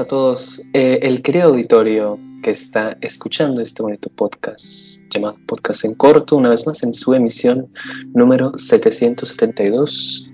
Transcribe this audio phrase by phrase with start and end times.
[0.00, 0.62] a todos.
[0.72, 6.48] Eh, el querido auditorio que está escuchando este bonito podcast llamado Podcast en Corto, una
[6.48, 7.70] vez más en su emisión
[8.14, 10.30] número 772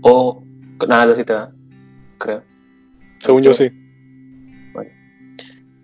[0.00, 0.42] o
[0.88, 1.52] nada, así te va,
[2.18, 2.42] creo.
[3.18, 3.68] Según yo sí.
[4.72, 4.90] Bueno,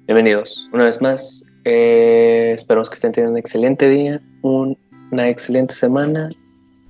[0.07, 1.52] bienvenidos una vez más.
[1.65, 6.31] Eh, esperamos que estén teniendo un excelente día, una excelente semana,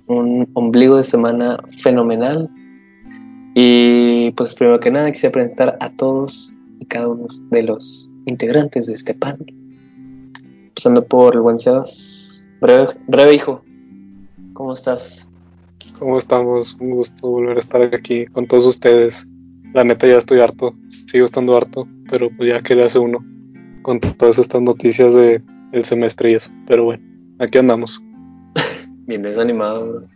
[0.07, 2.49] un ombligo de semana fenomenal
[3.55, 8.87] y pues primero que nada quisiera presentar a todos y cada uno de los integrantes
[8.87, 9.55] de este panel.
[10.69, 12.47] Empezando por el buen Sebas.
[12.61, 13.63] Breve, breve hijo,
[14.55, 15.29] ¿cómo estás?
[15.99, 16.77] ¿Cómo estamos?
[16.81, 19.27] Un gusto volver a estar aquí con todos ustedes.
[19.75, 23.19] La neta ya estoy harto, sigo estando harto, pero pues ya que le hace uno
[23.83, 26.51] con todas estas noticias de el semestre y eso.
[26.67, 27.03] Pero bueno,
[27.39, 28.03] aquí andamos.
[29.07, 30.09] Bien desanimado, bro.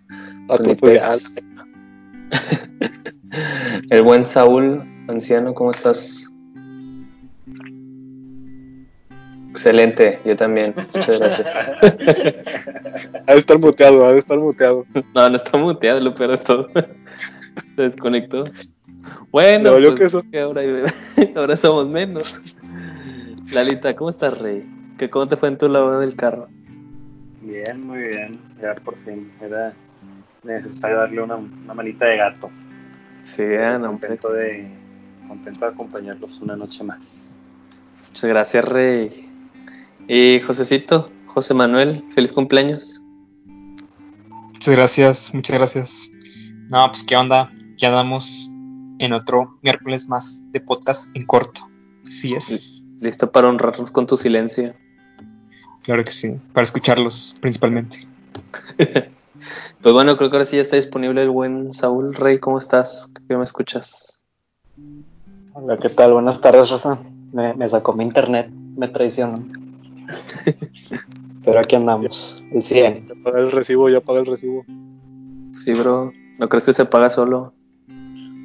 [0.48, 1.36] A Pues ni pues.
[3.90, 6.30] El buen Saúl, anciano, ¿cómo estás?
[9.50, 10.74] Excelente, yo también.
[10.76, 11.72] Muchas gracias.
[13.26, 14.84] ha de estar muteado, ha de estar muteado.
[15.14, 16.68] No, no está muteado, lo peor de todo.
[17.74, 18.44] Se desconectó.
[19.30, 20.62] Bueno, pues, que ahora,
[21.34, 22.55] ahora somos menos.
[23.52, 24.68] Lalita, ¿cómo estás, Rey?
[24.98, 26.48] ¿Qué, ¿Cómo te fue en tu lavado del carro?
[27.40, 28.40] Bien, muy bien.
[28.60, 29.32] Ya por fin.
[29.40, 29.72] Era
[30.42, 32.50] necesario darle una, una manita de gato.
[33.22, 34.08] Sí, ah, no, hombre.
[34.08, 34.68] contento de
[35.28, 37.36] contento de acompañarlos una noche más.
[38.08, 39.28] Muchas gracias, Rey.
[40.08, 43.02] Y Josecito, José Manuel, feliz cumpleaños.
[43.46, 46.10] Muchas gracias, muchas gracias.
[46.70, 48.50] No, pues qué onda, ya andamos
[48.98, 51.68] en otro miércoles más de podcast en corto.
[52.06, 54.74] Así es, Listo para honrarnos con tu silencio.
[55.82, 58.06] claro que sí, para escucharlos principalmente.
[59.82, 62.40] Pues bueno, creo que ahora sí ya está disponible el buen Saúl Rey.
[62.40, 63.12] ¿Cómo estás?
[63.28, 64.24] ¿Qué me escuchas?
[65.52, 66.14] Hola, ¿qué tal?
[66.14, 66.98] Buenas tardes, Rosa.
[67.32, 69.36] Me, me sacó mi internet, me traicionó.
[71.44, 73.06] Pero aquí andamos, el 100.
[73.08, 74.64] Ya paga el recibo, ya paga el recibo.
[75.52, 76.12] Sí, bro.
[76.38, 77.52] ¿No crees que se paga solo?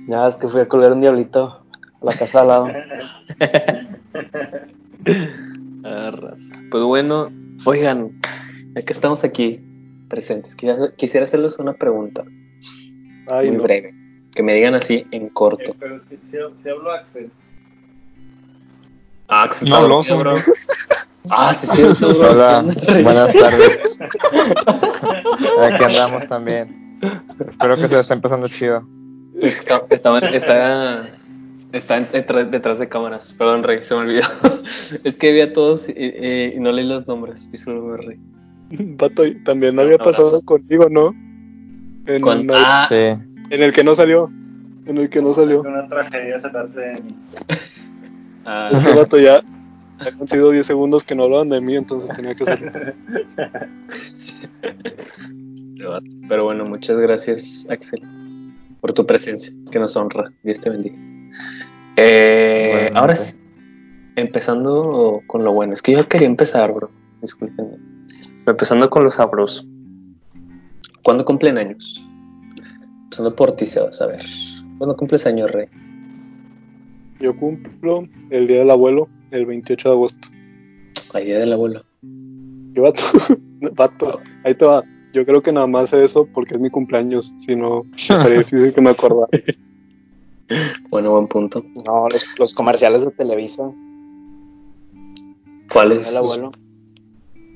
[0.07, 1.60] Ya es que fui a colgar un diablito
[2.01, 2.67] la casa al lado.
[5.83, 6.53] Ah, raza.
[6.69, 7.31] Pues bueno,
[7.65, 8.11] oigan,
[8.75, 9.59] ya que estamos aquí
[10.09, 12.23] presentes, quisiera, quisiera hacerles una pregunta
[13.27, 13.63] Ay, muy no.
[13.63, 13.95] breve.
[14.31, 15.75] Que me digan así en corto.
[15.79, 17.31] pero si, si, hablo Axel.
[19.27, 20.37] Ah, se No habló, bro.
[21.29, 22.31] Ah, sí, es cierto, bro.
[22.31, 22.63] Hola,
[23.01, 23.99] buenas tardes.
[25.61, 26.99] Aquí andamos también.
[27.49, 28.85] Espero que se esté empezando chido.
[29.41, 31.20] Está, está, está,
[31.73, 33.33] está en- detrás, detrás de cámaras.
[33.37, 34.23] Perdón, Rey, se me olvidó.
[35.03, 37.51] es que vi a todos y, y- y no leí los nombres.
[37.51, 38.19] Disculpe, Rey.
[38.97, 40.11] Pato, también había abrazo.
[40.21, 41.13] pasado contigo, ¿no?
[42.05, 42.95] En, Con- el- ah, Sí.
[42.95, 44.31] en el que no salió.
[44.85, 45.61] En el que no salió.
[45.61, 47.15] Una tragedia se trata de mí.
[48.45, 49.41] ah, Este vato ya
[49.99, 52.71] han sido 10 segundos que no hablaban de mí, entonces tenía que hacerlo.
[55.55, 56.05] este vato.
[56.27, 58.01] Pero bueno, muchas gracias, Axel,
[58.79, 60.31] por tu presencia, que nos honra.
[60.43, 60.95] Dios te bendiga.
[61.97, 63.41] Eh, ahora sí,
[64.15, 65.73] empezando con lo bueno.
[65.73, 66.89] Es que yo quería empezar, bro.
[67.21, 67.77] Disculpen.
[68.43, 69.65] Pero empezando con lo sabroso.
[71.03, 72.05] ¿Cuándo cumplen años?
[73.03, 74.21] Empezando por ti, Sebas, a ver.
[74.77, 75.67] ¿Cuándo cumples años, Rey?
[77.19, 80.27] Yo cumplo el día del abuelo, el 28 de agosto.
[81.13, 81.83] Ay, día del abuelo.
[82.73, 83.03] ¿Qué vato?
[83.75, 84.81] vato, ahí te va.
[85.13, 88.81] Yo creo que nada más eso porque es mi cumpleaños, si no, estaría difícil que
[88.81, 89.27] me acordara.
[90.89, 91.63] Bueno, buen punto.
[91.85, 93.71] No, los, los comerciales de Televisa.
[95.71, 96.09] ¿Cuál es?
[96.09, 96.51] El abuelo.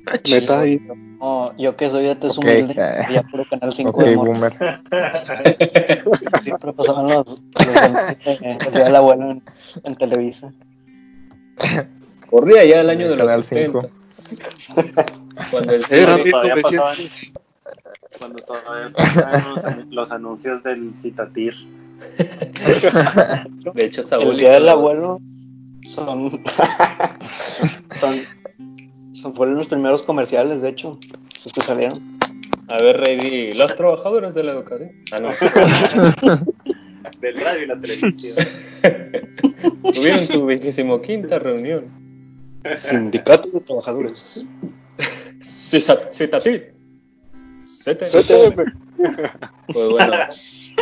[0.07, 0.19] Ah.
[0.29, 0.79] Neta, ahí.
[1.19, 4.53] No, yo que soy de tez Ok, humilde, ya puro Canal 5 Ok, de boomer.
[6.43, 9.43] Siempre pasaban los, los el día del abuelo en,
[9.83, 10.53] en Televisa.
[12.29, 13.79] Corría ya el año de los Canal 70.
[15.51, 17.57] Cuando el Era todavía 1900.
[18.19, 21.55] Cuando todavía pasaban los, los anuncios del Citatir.
[23.73, 25.19] de hecho, Saúl El día del abuelo
[25.85, 26.41] son,
[27.91, 28.21] son,
[29.13, 30.99] son fueron los primeros comerciales, de hecho,
[31.43, 32.17] los que salieron.
[32.67, 34.91] A ver, Rey, los trabajadores de la educación.
[35.11, 35.29] Ah, no.
[37.21, 38.35] Del radio y la televisión.
[39.93, 41.85] Tuvieron su vigésimo quinta reunión.
[42.77, 44.43] Sindicatos de trabajadores.
[45.39, 46.63] Cita- Citatit.
[47.85, 48.09] CTM.
[48.09, 48.73] CTM.
[49.67, 50.13] Pues bueno,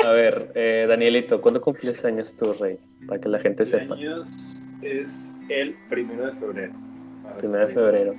[0.05, 2.77] a ver, eh, Danielito, ¿cuándo cumples años tú, Rey?
[3.07, 3.95] Para que la gente sepa.
[3.95, 6.73] años es el primero de febrero.
[7.39, 8.13] Primero de febrero.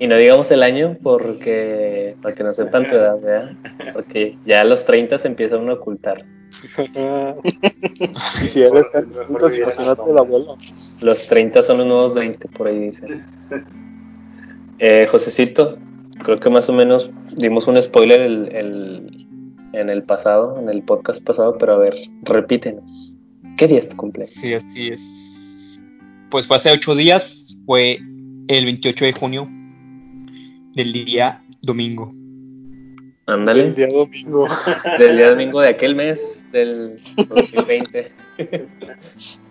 [0.00, 3.52] Y no digamos el año porque para que no sepan tu edad, ¿verdad?
[3.92, 6.24] Porque ya a los 30 se empieza uno a ocultar.
[8.42, 10.54] y si eres la abuela.
[11.00, 13.24] Los 30 son los nuevos 20, por ahí dicen.
[14.80, 15.76] Eh, Josecito,
[16.22, 19.26] creo que más o menos dimos un spoiler el, el-
[19.74, 23.14] en el pasado, en el podcast pasado, pero a ver, repítenos.
[23.58, 24.30] ¿Qué día es tu cumpleaños?
[24.34, 25.80] Sí, así es.
[26.30, 27.98] Pues fue hace ocho días, fue
[28.48, 29.48] el 28 de junio
[30.74, 32.10] del día domingo.
[33.26, 34.48] Ándale, día domingo.
[34.98, 36.98] del día domingo de aquel mes del
[37.28, 38.10] 2020.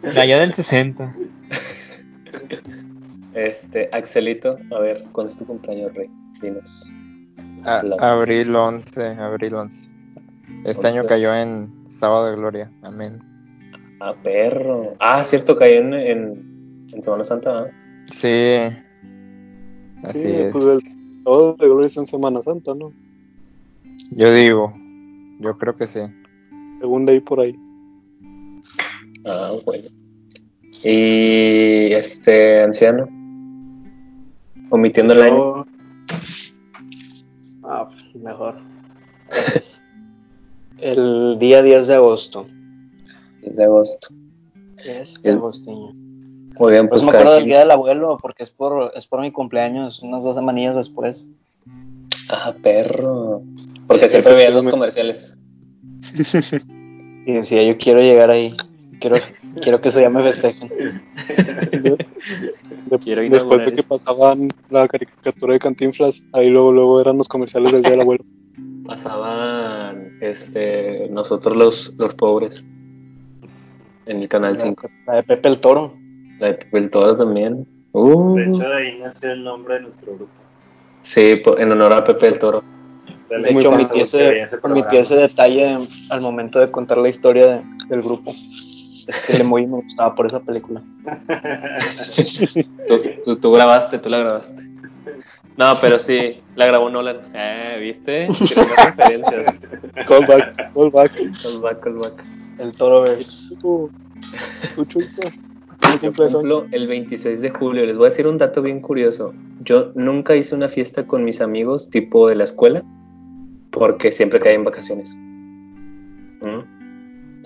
[0.01, 1.13] De allá del 60.
[3.33, 6.07] Este, Axelito, a ver, ¿cuándo es tu cumpleaños, Rey?
[6.41, 6.91] Dinos.
[7.63, 9.85] A- abril 11, abril 11.
[10.65, 11.07] Este año 11.
[11.07, 12.71] cayó en Sábado de Gloria.
[12.83, 13.19] Amén.
[13.99, 14.93] Ah, perro.
[14.99, 17.69] Ah, cierto, cayó en, en, en Semana Santa.
[18.11, 18.57] Sí.
[20.03, 20.53] Así sí, es.
[20.53, 20.79] pues el
[21.23, 22.93] sábado de gloria es en Semana Santa, ¿no?
[24.11, 24.73] Yo digo,
[25.39, 25.99] yo creo que sí.
[26.79, 27.55] Según leí por ahí.
[29.25, 29.89] Ah, bueno.
[30.83, 33.07] Y este anciano,
[34.69, 35.66] omitiendo el año.
[38.23, 38.55] Yo- Ah,
[39.29, 39.81] pues, mejor.
[40.79, 42.47] El día 10 de agosto.
[43.41, 44.07] 10 de agosto.
[44.83, 45.93] 10 de El- agostiño.
[46.59, 49.21] Muy bien, Pues pues me acuerdo del día del abuelo porque es por, es por
[49.21, 51.29] mi cumpleaños, unas dos semanillas después.
[52.29, 53.41] Ah, perro.
[53.85, 55.37] Porque siempre veía los comerciales.
[57.27, 58.55] Y decía, yo quiero llegar ahí.
[58.99, 59.17] Quiero,
[59.61, 60.69] quiero que se llame festejen.
[61.71, 62.07] De-
[63.03, 63.89] Quiero después de que eso.
[63.89, 68.23] pasaban la caricatura de Cantinflas, ahí luego, luego eran los comerciales del Día del Abuelo.
[68.85, 72.63] Pasaban este, nosotros los, los pobres
[74.05, 74.89] en el canal 5.
[75.05, 75.93] La de Pepe el Toro.
[76.39, 77.67] La de Pepe el Toro también.
[77.91, 80.31] Uh, De hecho, de ahí nació el nombre de nuestro grupo.
[81.01, 82.63] sí, en honor a Pepe el Toro.
[83.29, 84.57] De hecho, omití ese, ese
[84.93, 85.77] ese detalle
[86.09, 88.33] al momento de contar la historia de- del grupo.
[89.07, 90.81] Es que el emoji me gustaba por esa película.
[92.87, 94.63] Tú, tú, tú grabaste, tú la grabaste.
[95.57, 97.17] No, pero sí, la grabó Nolan.
[97.33, 98.27] Eh, ¿viste?
[98.27, 99.69] Referencias.
[100.07, 101.13] Callback, callback.
[101.41, 102.23] Callback, callback.
[102.59, 103.05] El Toro.
[103.59, 103.89] Tú,
[104.75, 105.29] tú, Chuito,
[105.81, 107.85] ¿cómo Yo cumplo el 26 de julio.
[107.85, 109.33] Les voy a decir un dato bien curioso.
[109.63, 112.83] Yo nunca hice una fiesta con mis amigos tipo de la escuela
[113.71, 115.15] porque siempre caí en vacaciones.
[116.41, 116.76] ¿Mm?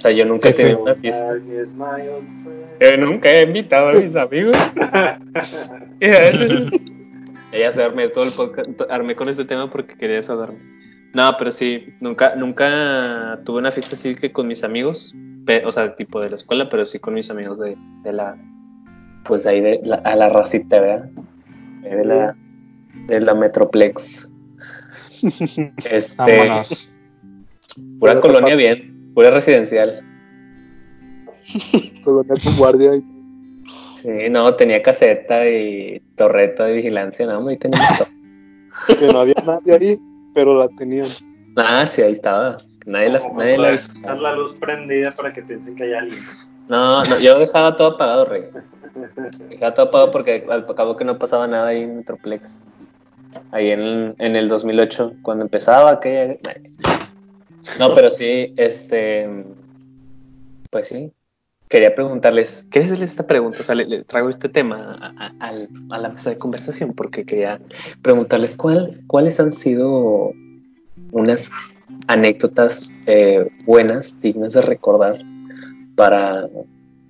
[0.02, 1.36] O sea, yo nunca he tenido una fiesta.
[2.80, 4.58] Yo nunca he invitado a mis amigos.
[7.52, 10.58] Ella se armé todo el podcast, to- armé con este tema porque quería desahogarme.
[11.14, 15.14] No, pero sí, nunca, nunca tuve una fiesta así que con mis amigos,
[15.66, 18.38] o sea, tipo de la escuela, pero sí con mis amigos de, de la,
[19.26, 21.10] pues ahí de la, a la racita, ¿verdad?
[21.84, 22.36] De la,
[23.08, 24.30] de la Metroplex.
[25.92, 26.92] Este, Vámonos.
[28.00, 30.04] pura colonia bien, pura residencial.
[32.04, 33.04] Colonia con guardia y
[34.02, 38.98] Sí, no, tenía caseta y torreta de vigilancia, no, ahí teníamos todo.
[38.98, 40.00] que no había nadie ahí,
[40.34, 41.08] pero la tenían.
[41.56, 42.58] Ah, sí, ahí estaba.
[42.88, 46.20] Nadie la, nadie la dejar la luz prendida para que piensen que hay alguien.
[46.68, 48.46] No, no, yo dejaba todo apagado, Rey.
[49.50, 52.70] Dejaba todo apagado porque al cabo que no pasaba nada ahí en Metroplex.
[53.52, 56.38] Ahí en, en el 2008, cuando empezaba aquella...
[57.80, 59.30] No, pero sí, este...
[60.70, 61.12] Pues sí.
[61.70, 63.62] Quería preguntarles, ¿qué es esta pregunta?
[63.62, 65.54] O sea, le, traigo este tema a,
[65.90, 67.62] a la mesa de conversación porque quería
[68.02, 70.34] preguntarles cuál, cuáles han sido
[71.12, 71.50] unas
[72.08, 75.20] anécdotas eh, buenas, dignas de recordar
[75.96, 76.50] para,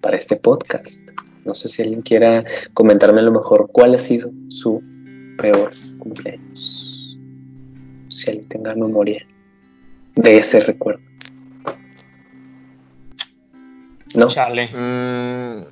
[0.01, 1.09] para este podcast.
[1.45, 2.43] No sé si alguien quiera
[2.73, 4.81] comentarme a lo mejor cuál ha sido su
[5.37, 7.17] peor cumpleaños.
[8.09, 9.25] Si alguien tenga memoria
[10.15, 11.01] de ese recuerdo.
[14.15, 14.69] No, Chale.
[14.73, 15.63] Mm,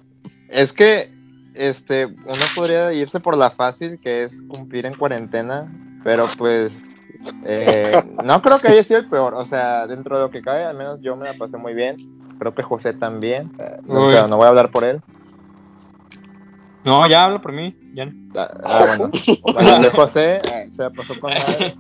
[0.49, 1.11] es que
[1.53, 5.69] este uno podría irse por la fácil que es cumplir en cuarentena,
[6.03, 6.81] pero pues
[7.45, 9.33] eh, no creo que haya sido el peor.
[9.33, 11.97] O sea, dentro de lo que cabe, al menos yo me la pasé muy bien.
[12.39, 15.01] Creo que José también, eh, no, pero no voy a hablar por él.
[16.85, 17.75] No, ya habla por mí.
[17.93, 18.09] Ya.
[18.35, 19.11] Ah, ah, bueno,
[19.93, 21.75] José eh, se la pasó con madre.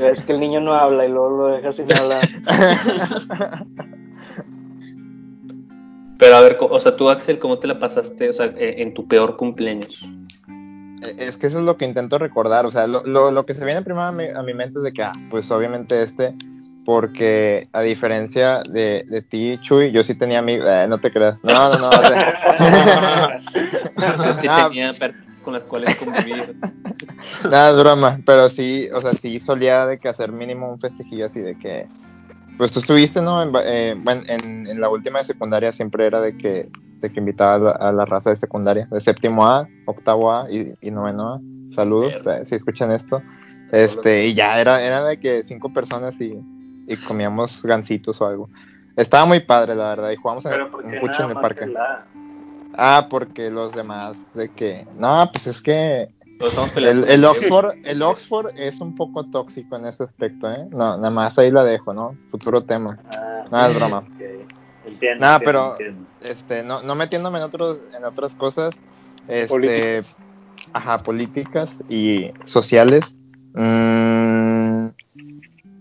[0.00, 2.28] Es que el niño no habla y luego lo deja sin hablar.
[6.18, 8.94] pero a ver, o sea, tú Axel, ¿cómo te la pasaste o sea, eh, en
[8.94, 10.08] tu peor cumpleaños?
[11.02, 13.54] Eh, Es que eso es lo que intento recordar, o sea, lo, lo, lo que
[13.54, 16.34] se viene primero a mi, a mi mente es de que, ah, pues obviamente este,
[16.84, 21.36] porque a diferencia de, de ti, Chuy, yo sí tenía amigos, eh, no te creas,
[21.42, 23.40] no, no, no, o sea,
[24.24, 24.66] Yo sí Ah.
[24.68, 26.56] tenía personas con las cuales convivir.
[27.44, 31.26] Nada, es broma, pero sí, o sea, sí solía de que hacer mínimo un festejillo
[31.26, 31.86] así de que,
[32.56, 33.42] pues tú estuviste, ¿no?
[33.42, 36.68] En, eh, bueno, en, en la última de secundaria siempre era de que,
[37.00, 40.50] de que invitaba a la, a la raza de secundaria, de séptimo A, octavo A
[40.50, 41.40] y, y noveno A.
[41.74, 43.20] Saludos, eh, si escuchan esto.
[43.72, 46.38] Este, y ya era, era de que cinco personas y,
[46.86, 48.48] y comíamos gancitos o algo.
[48.96, 51.74] Estaba muy padre, la verdad, y jugamos en, Pero ¿por en fucho en el parque.
[52.78, 56.08] Ah, porque los demás de que, no, pues es que
[56.76, 60.66] el, Oxford, el Oxford es un poco tóxico en ese aspecto, ¿eh?
[60.70, 62.16] No, nada más ahí la dejo, ¿no?
[62.30, 62.98] Futuro tema.
[63.16, 64.04] Ah, No, es broma.
[64.10, 64.44] Entiendo.
[64.86, 66.06] Entiendo, pero- entiendo.
[66.22, 68.74] Este, no, no metiéndome en otros, en otras cosas,
[69.28, 70.18] este, Políticas.
[70.72, 73.16] ajá, políticas y sociales.
[73.54, 74.88] Mm,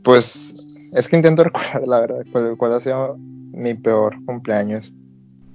[0.03, 0.53] pues
[0.93, 4.93] es que intento recordar la verdad cuál, cuál ha sido mi peor cumpleaños.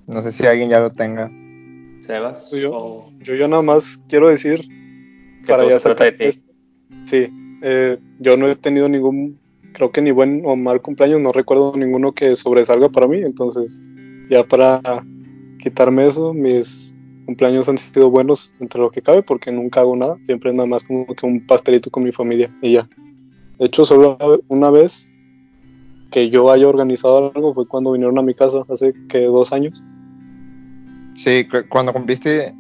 [0.07, 1.31] No sé si alguien ya lo tenga.
[2.01, 2.51] Sebas.
[2.51, 2.71] Yo.
[2.73, 4.65] o Yo ya nada más quiero decir,
[5.51, 6.25] que para todo ya se trata de ti.
[6.25, 6.53] esto.
[7.05, 7.29] Sí,
[7.63, 9.39] eh, yo no he tenido ningún,
[9.75, 13.81] creo que ni buen o mal cumpleaños, no recuerdo ninguno que sobresalga para mí, entonces
[14.29, 14.81] ya para
[15.63, 16.95] quitarme eso, mis
[17.27, 20.83] cumpleaños han sido buenos entre lo que cabe porque nunca hago nada, siempre nada más
[20.85, 22.89] como que un pastelito con mi familia y ya.
[23.59, 24.17] De hecho, solo
[24.49, 25.11] una vez
[26.11, 29.81] que yo haya organizado algo fue cuando vinieron a mi casa hace que dos años.
[31.15, 32.53] Sí, cu- cuando cumpliste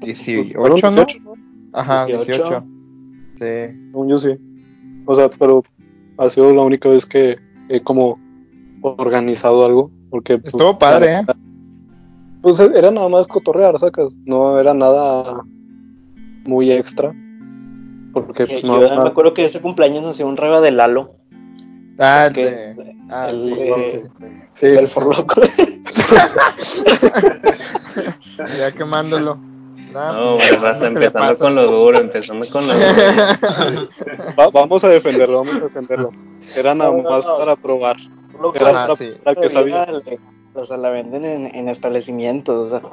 [0.00, 0.74] 18, Fueron ¿no?
[1.04, 1.27] 18, ¿no?
[1.72, 2.26] Ajá, 18.
[2.26, 2.64] 18.
[3.38, 3.90] Sí.
[4.06, 4.36] Yo sí.
[5.06, 5.62] O sea, pero
[6.18, 8.18] ha sido la única vez que he como
[8.82, 9.90] organizado algo.
[10.10, 11.26] Porque pues, Estuvo padre, ¿eh?
[12.42, 14.18] Pues era nada más cotorrear, sacas.
[14.24, 15.42] No era nada
[16.44, 17.14] muy extra.
[18.12, 21.16] Porque Que pues, yo no, me acuerdo que ese cumpleaños nació un reba de Lalo.
[21.98, 24.26] Ah, de- ah, el sí, de- sí, sí.
[24.54, 25.40] Sí, el forloco.
[28.58, 29.38] Ya quemándolo.
[29.92, 33.88] Nah, No, pues, vas empezando con lo duro, empezando con lo duro.
[34.38, 36.10] Va- vamos a defenderlo, vamos a defenderlo.
[36.56, 37.38] Era nada No, no, más no.
[37.38, 37.96] para probar.
[38.54, 39.10] Era Ajá, para sí.
[39.22, 39.86] probar que sabía.
[40.54, 42.88] O sea, la venden en, en establecimientos, o sea,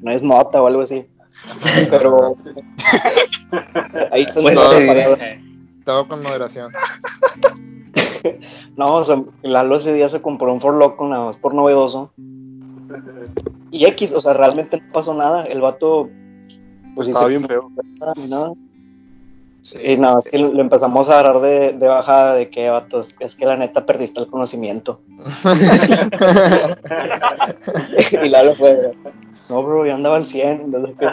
[0.00, 1.06] no es mota o algo así.
[1.90, 2.36] Pero
[4.10, 5.16] ahí está Pues todo.
[5.84, 6.70] Todo con moderación.
[8.76, 12.12] No, o sea, Lalo ese día se compró un Forloco nada más por novedoso.
[13.70, 15.44] Y X, o sea, realmente no pasó nada.
[15.44, 16.08] El vato,
[16.98, 17.70] pues Estaba bien feo.
[18.28, 18.52] nada.
[19.84, 23.34] Y nada más que le empezamos a agarrar de, de bajada de que, vato, es-
[23.36, 25.00] que la neta perdiste el conocimiento.
[28.22, 28.90] y Lalo fue,
[29.48, 30.70] no, bro, yo andaba al 100.
[30.70, 31.08] no sé qué.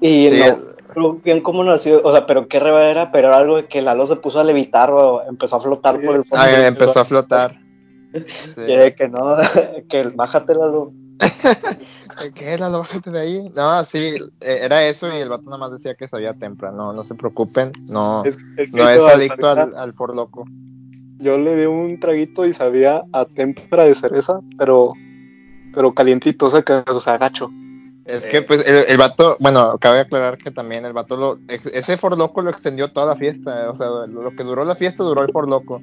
[0.00, 0.56] Y Sí, no,
[0.94, 3.82] pero bien cómo nació, o sea, pero qué reba era, pero era algo de que
[3.82, 6.06] Lalo se puso a levitar o empezó a flotar Sí.
[6.06, 6.44] por el fondo.
[6.44, 7.58] Ah, empezó a flotar.
[8.14, 8.14] Sí.
[8.68, 9.36] Y de que no,
[9.88, 10.92] que bájate Lalo.
[12.34, 12.68] ¿Qué era?
[12.68, 13.50] Bájate de ahí.
[13.54, 16.70] No, sí, eh, era eso y el vato nada más decía que sabía tempra.
[16.70, 17.72] No, no se preocupen.
[17.90, 20.44] No, Es, es que no es adicto al, al for loco.
[21.18, 24.90] Yo le di un traguito y sabía a témpera de cereza, pero
[25.74, 27.50] pero calientito, o sea, que, o sea, gacho.
[28.04, 31.96] Es que, pues, el, el vato, bueno, cabe aclarar que también el vato, lo, ese
[31.96, 33.70] for loco lo extendió toda la fiesta.
[33.70, 35.80] O sea, lo, lo que duró la fiesta duró el for loco.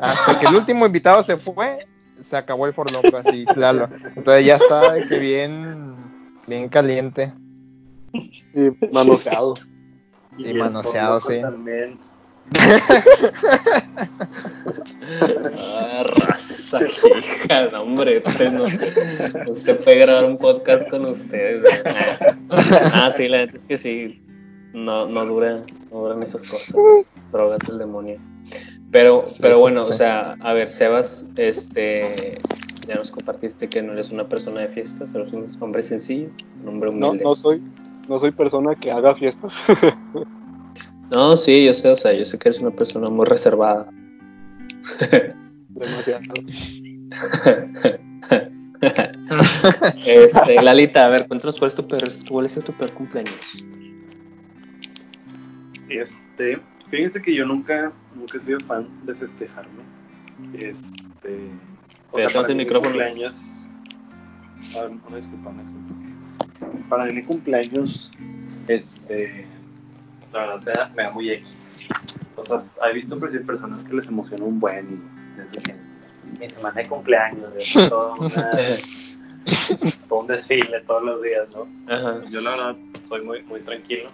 [0.00, 1.86] Hasta que el último invitado se fue,
[2.30, 3.88] se acabó el for loco, así, claro.
[4.14, 5.94] Entonces ya está de que bien,
[6.46, 7.32] bien caliente.
[8.12, 9.54] Y manoseado.
[10.38, 11.40] Y manoseado, Forloco sí.
[11.42, 11.98] También.
[15.58, 21.82] Ah, raza, hija, no, hombre, usted no, no se puede grabar un podcast con ustedes.
[22.92, 24.22] Ah, sí, la neta es que sí,
[24.72, 26.76] no, no dura, no duran esas cosas,
[27.32, 28.20] drogas del demonio.
[28.92, 29.90] Pero, Sí, pero bueno, sí.
[29.90, 32.38] o sea, a ver, Sebas, este,
[32.88, 36.28] ya nos compartiste que no eres una persona de fiestas, eres un hombre sencillo,
[36.62, 37.24] un hombre No, humilde.
[37.24, 37.62] no soy,
[38.08, 39.64] no soy persona que haga fiestas.
[41.12, 43.90] No, sí, yo sé, o sea, yo sé que eres una persona muy reservada.
[45.68, 46.22] Demasiado.
[50.06, 53.34] este, Lalita, a ver, cuéntanos cuál es tu peor, cuál sido tu peor cumpleaños.
[55.88, 59.82] Este, fíjense que yo nunca, nunca he sido fan de festejarme.
[60.54, 61.50] Este,
[62.10, 62.90] o sea, para el micrófono.
[62.92, 63.52] cumpleaños.
[64.76, 66.88] Ah, una disculpa, una disculpa.
[66.88, 68.12] Para mí mi cumpleaños,
[68.68, 69.46] este,
[70.32, 71.78] la verdad me da, me da muy X.
[72.36, 75.02] O sea, he visto personas que les emociona un buen
[75.36, 75.74] desde que
[76.40, 78.50] mi semana de cumpleaños, de todo, una-
[80.08, 81.66] todo un desfile todos los días, ¿no?
[81.92, 82.20] Ajá.
[82.30, 84.10] Yo la verdad soy muy, muy tranquilo.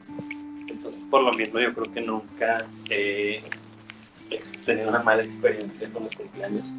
[0.87, 2.59] Entonces, por lo mismo, yo creo que nunca
[2.90, 3.43] he
[4.64, 6.76] tenido una mala experiencia con los cumpleaños.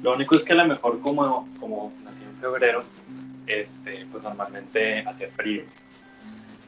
[0.00, 2.84] Lo único es que a lo mejor como, como nací en febrero,
[3.48, 5.64] este, pues normalmente hacía frío.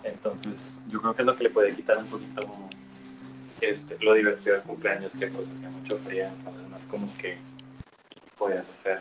[0.03, 2.45] Entonces, yo creo que es lo que le puede quitar un poquito
[3.61, 7.39] este, lo divertido del cumpleaños, que pues hacía mucho frío, entonces no es como que
[8.37, 9.01] podías hacer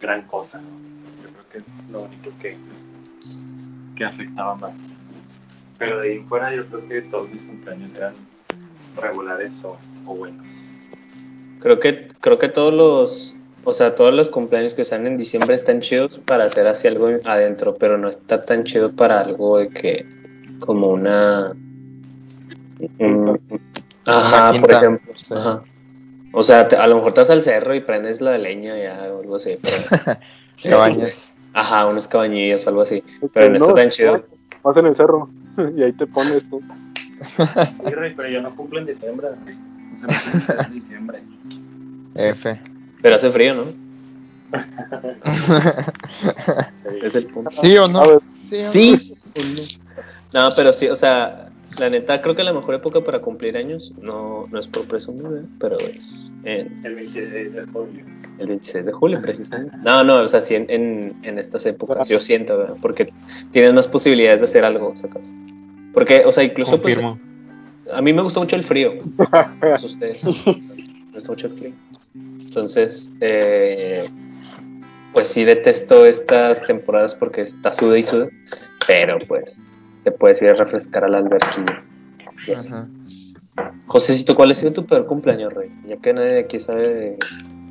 [0.00, 0.60] gran cosa.
[0.60, 0.68] ¿no?
[1.22, 2.56] Yo creo que es lo único que,
[3.94, 4.99] que afectaba más.
[5.80, 8.12] Pero de ahí en fuera yo creo que todos mis cumpleaños eran
[9.00, 10.46] regulares o, o buenos.
[11.58, 13.34] Creo que, creo que todos los,
[13.64, 17.08] o sea, todos los cumpleaños que sean en diciembre están chidos para hacer así algo
[17.24, 20.04] adentro, pero no está tan chido para algo de que,
[20.58, 21.56] como una,
[22.98, 23.40] un-
[24.04, 25.64] ajá, Una por ejemplo, ajá.
[26.32, 28.78] O sea, te- a lo mejor te vas al cerro y prendes la de leña
[28.78, 29.76] ya o algo así, pero,
[30.62, 31.34] Cabañas.
[31.54, 34.22] ajá, unas cabañillas o algo así, pero no está tan chido.
[34.62, 35.30] Vas en el cerro
[35.76, 36.62] y ahí te pones tú.
[37.86, 39.28] Sí, Rey, pero yo no cumplo en diciembre.
[39.44, 39.58] Rey.
[40.00, 40.08] No
[40.64, 41.20] en diciembre.
[42.14, 42.58] F.
[43.02, 43.64] Pero hace frío, ¿no?
[47.02, 47.50] Es el punto.
[47.52, 48.00] ¿Sí o no?
[48.00, 48.64] A ver, ¿Sí o no?
[48.66, 49.16] Sí.
[50.32, 53.92] No, pero sí, o sea, la neta, creo que la mejor época para cumplir años
[54.00, 55.46] no, no es por presumir, ¿eh?
[55.58, 58.04] pero es en El 26 de julio.
[58.40, 59.76] El 26 de julio, precisamente.
[59.84, 62.76] No, no, o sea, sí, en, en, en estas épocas, yo siento, ¿verdad?
[62.80, 63.12] Porque
[63.52, 65.32] tienes más posibilidades de hacer algo, sacas.
[65.92, 66.98] Porque, o sea, incluso, pues,
[67.92, 68.92] a mí me gusta mucho el frío.
[69.60, 70.24] Pues ustedes.
[70.24, 70.32] Me
[71.14, 71.72] gusta mucho el frío.
[72.14, 74.08] Entonces, eh,
[75.12, 78.28] pues sí detesto estas temporadas porque está suda y suda.
[78.86, 79.66] Pero pues
[80.02, 81.84] te puedes ir a refrescar a la alberquilla.
[82.46, 82.74] Y así.
[82.74, 82.86] Ujú.
[83.86, 85.70] Josecito, ¿cuál ha sido tu peor cumpleaños, Rey?
[85.86, 87.18] Ya que nadie de aquí sabe de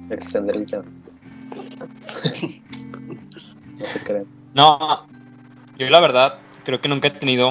[0.09, 0.83] extender el tema.
[3.77, 4.25] no se crean.
[4.53, 5.07] No,
[5.77, 7.49] yo la verdad creo que nunca he tenido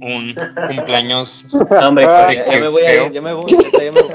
[0.00, 0.34] un
[0.68, 1.46] cumpleaños.
[1.70, 3.12] No, hombre, Ah, ya, ya me voy a ir, feo.
[3.12, 3.50] ya me voy.
[3.50, 3.56] ya
[3.92, 4.02] me voy.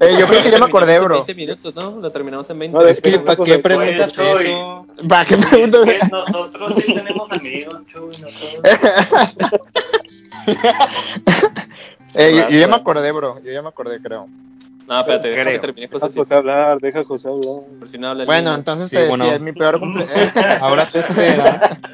[0.00, 1.24] Eh, yo creo que ya me acordé, bro.
[1.26, 1.90] 20 minutos, ¿no?
[2.00, 2.76] Lo terminamos en 20.
[2.78, 4.86] No, Es que, Déjame ¿para una qué cosa, preguntas eso?
[5.08, 5.80] ¿Para qué Es preguntas?
[5.84, 8.60] que nosotros sí tenemos amigos, Chuy, no todos.
[12.16, 13.40] Eh, yo, yo ya me acordé, bro.
[13.44, 14.26] Yo ya me acordé, creo.
[14.90, 15.60] No, espérate, deja que Creo.
[15.60, 16.20] termine Deja a Josecito.
[16.20, 17.62] José hablar, deja a José hablar.
[17.78, 19.32] Por si no habla Bueno, entonces Sí, te decía, bueno.
[19.32, 20.32] es mi peor cumpleaños.
[20.60, 21.80] Ahora te esperas.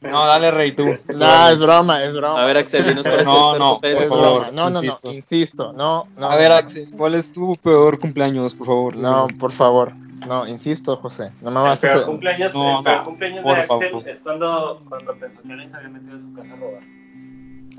[0.00, 0.84] No, dale, Rey, tú.
[1.12, 2.40] no, es broma, es broma.
[2.40, 4.50] A ver, Axel, dinos cuál es No, no, peor es por favor, broma.
[4.52, 5.08] No, no, insisto.
[5.08, 6.30] no, insisto, no, no.
[6.30, 8.96] A ver, Axel, ¿cuál es tu peor cumpleaños, por favor?
[8.96, 9.92] No, por favor.
[10.28, 11.32] No, insisto, José.
[11.42, 14.08] No me vas a peor cumpleaños, No, el peor cumpleaños por de Axel favor.
[14.08, 16.82] es cuando, cuando pensó que alguien se había metido en su casa a robar.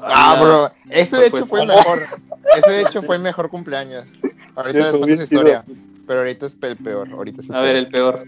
[0.02, 0.44] Ah, no.
[0.46, 0.72] bro.
[0.90, 2.00] Ese de hecho Pues, fue el pues, mejor.
[2.58, 4.08] Ese de hecho fue el mejor cumpleaños.
[4.56, 5.64] Ahorita les cuento esa historia.
[6.08, 7.10] Pero ahorita es el peor.
[7.12, 8.16] Ahorita es el A ver, peor.
[8.24, 8.28] el peor.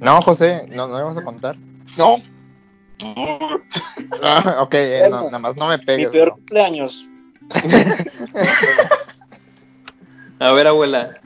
[0.00, 1.56] No, José, no, no le vamos a contar.
[1.96, 2.16] No.
[4.22, 6.08] Ah, ok, eh, no, nada más no me Mi pegues.
[6.10, 6.34] peor bro.
[6.36, 7.04] cumpleaños.
[10.40, 11.16] A ver, abuela.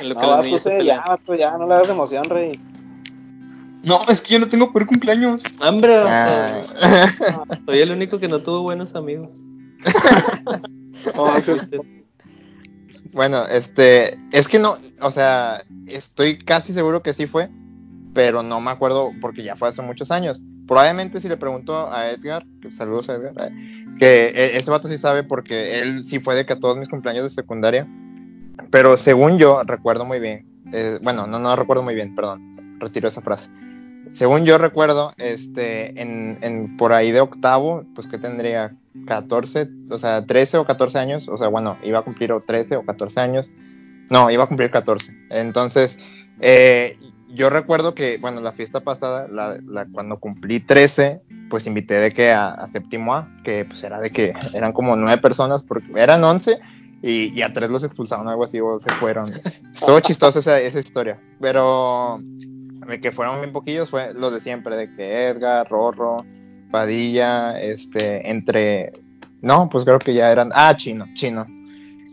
[0.00, 2.52] En lo que No, vas, se José, ya, vato, ya, no le hagas emoción, rey.
[3.82, 5.42] No, es que yo no tengo peor cumpleaños.
[5.60, 6.60] Hambre, Ah.
[7.66, 9.44] Soy el único que no tuvo buenos amigos.
[11.14, 11.60] No, Axel,
[13.12, 17.48] Bueno, este, es que no, o sea, estoy casi seguro que sí fue,
[18.14, 20.38] pero no me acuerdo porque ya fue hace muchos años.
[20.66, 24.88] Probablemente si le pregunto a Edgar, que saludos a Edgar, eh, que e- ese vato
[24.88, 27.86] sí sabe porque él sí fue de que a todos mis cumpleaños de secundaria,
[28.70, 33.08] pero según yo recuerdo muy bien, eh, bueno, no, no recuerdo muy bien, perdón, retiro
[33.08, 33.48] esa frase.
[34.10, 38.70] Según yo recuerdo, este, en, en por ahí de octavo, pues que tendría
[39.06, 42.76] 14, o sea, 13 o 14 años, o sea, bueno, iba a cumplir o 13
[42.76, 43.50] o 14 años,
[44.08, 45.12] no, iba a cumplir 14.
[45.30, 45.98] Entonces,
[46.40, 46.98] eh,
[47.34, 52.12] yo recuerdo que, bueno, la fiesta pasada, la, la- cuando cumplí 13, pues invité de
[52.14, 55.86] que a, a séptimo A, que pues era de que eran como nueve personas, porque
[55.96, 56.58] eran 11
[57.02, 59.26] y, y a tres los expulsaron algo así, o se fueron.
[59.74, 64.76] Estuvo chistosa esa, esa historia, pero de que fueron bien poquillos fue lo de siempre,
[64.76, 66.24] de que Edgar, Rorro,
[66.70, 68.92] Padilla, este, entre...
[69.42, 70.50] No, pues creo que ya eran...
[70.54, 71.46] Ah, Chino, Chino.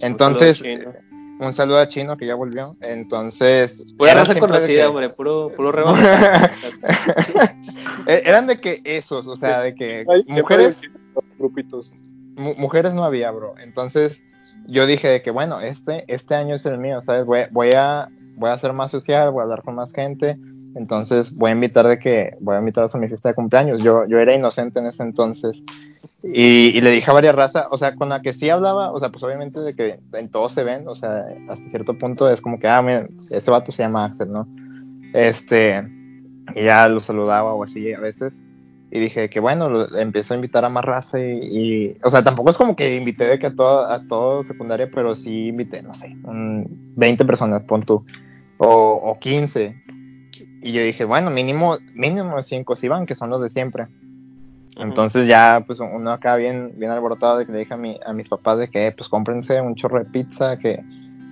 [0.01, 1.37] Entonces, Un saludo a Chino.
[1.47, 2.71] un saludo a Chino que ya volvió.
[2.81, 5.09] Entonces, Pura raza conocida, que- hombre.
[5.09, 5.73] Puro, puro.
[8.07, 10.81] Eh, eran de que esos, o sea, de que Ay, mujeres,
[11.15, 11.91] los grupitos.
[12.35, 13.55] Mu- mujeres no había, bro.
[13.59, 14.21] Entonces,
[14.67, 17.25] yo dije de que bueno, este, este año es el mío, ¿sabes?
[17.25, 20.37] Voy, voy a, voy a ser más social, voy a hablar con más gente.
[20.75, 23.81] Entonces, voy a invitar de que, voy a invitar a mi fiesta de cumpleaños.
[23.81, 25.63] Yo, yo era inocente en ese entonces.
[26.21, 28.99] Y, y le dije a varias razas, o sea, con la que sí hablaba, o
[28.99, 32.41] sea, pues obviamente de que en todos se ven, o sea, hasta cierto punto es
[32.41, 34.47] como que, ah, ese vato se llama Axel, ¿no?
[35.13, 35.81] Este,
[36.55, 38.37] y ya lo saludaba o así a veces.
[38.91, 42.23] Y dije que bueno, lo- empiezo a invitar a más raza y, y- o sea,
[42.23, 45.81] tampoco es como que invité de que a todo, a todo secundaria, pero sí invité,
[45.83, 48.05] no sé, un 20 personas, pon tú,
[48.57, 48.67] o,
[49.03, 49.75] o 15.
[50.61, 53.87] y yo dije, bueno, mínimo, mínimo cinco si van, que son los de siempre.
[54.77, 58.11] Entonces ya, pues uno acá bien, bien alborotado de que le dije a, mi, a
[58.13, 60.83] mis papás de que, pues cómprense un chorro de pizza, que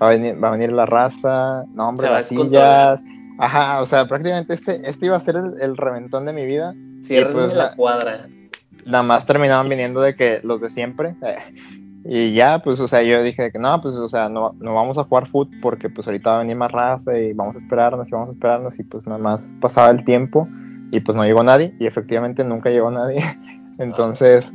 [0.02, 3.02] va a venir, va a venir la raza, no hombre, Se va a las sillas.
[3.40, 6.74] Ajá, o sea, prácticamente este, este iba a ser el, el reventón de mi vida.
[7.04, 8.20] Cierren pues, la la- cuadra.
[8.86, 11.16] Nada más terminaban viniendo de que los de siempre.
[11.26, 11.36] eh,
[12.06, 14.98] Y ya, pues, o sea, yo dije que no, pues, o sea, no, no vamos
[14.98, 18.08] a jugar foot porque pues ahorita va a venir más raza y vamos a esperarnos
[18.08, 20.48] y vamos a esperarnos y pues nada más pasaba el tiempo
[20.92, 23.24] y pues no llegó nadie y efectivamente nunca llegó nadie.
[23.80, 24.52] Entonces,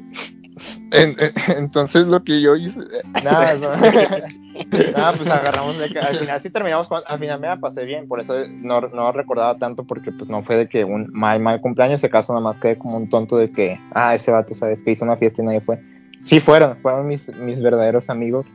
[0.93, 2.81] en- en- entonces lo que yo hice,
[3.25, 3.69] nada, no.
[4.93, 7.85] nada, pues agarramos de que al final sí terminamos jugando, al final me la pasé
[7.85, 11.41] bien, por eso no, no recordaba tanto porque pues no fue de que un mal,
[11.41, 14.55] mal cumpleaños, se caso nada más quedé como un tonto de que, ah, ese vato,
[14.55, 15.79] sabes, que hizo una fiesta y nadie fue.
[16.23, 18.47] Sí fueron, fueron mis, mis verdaderos amigos.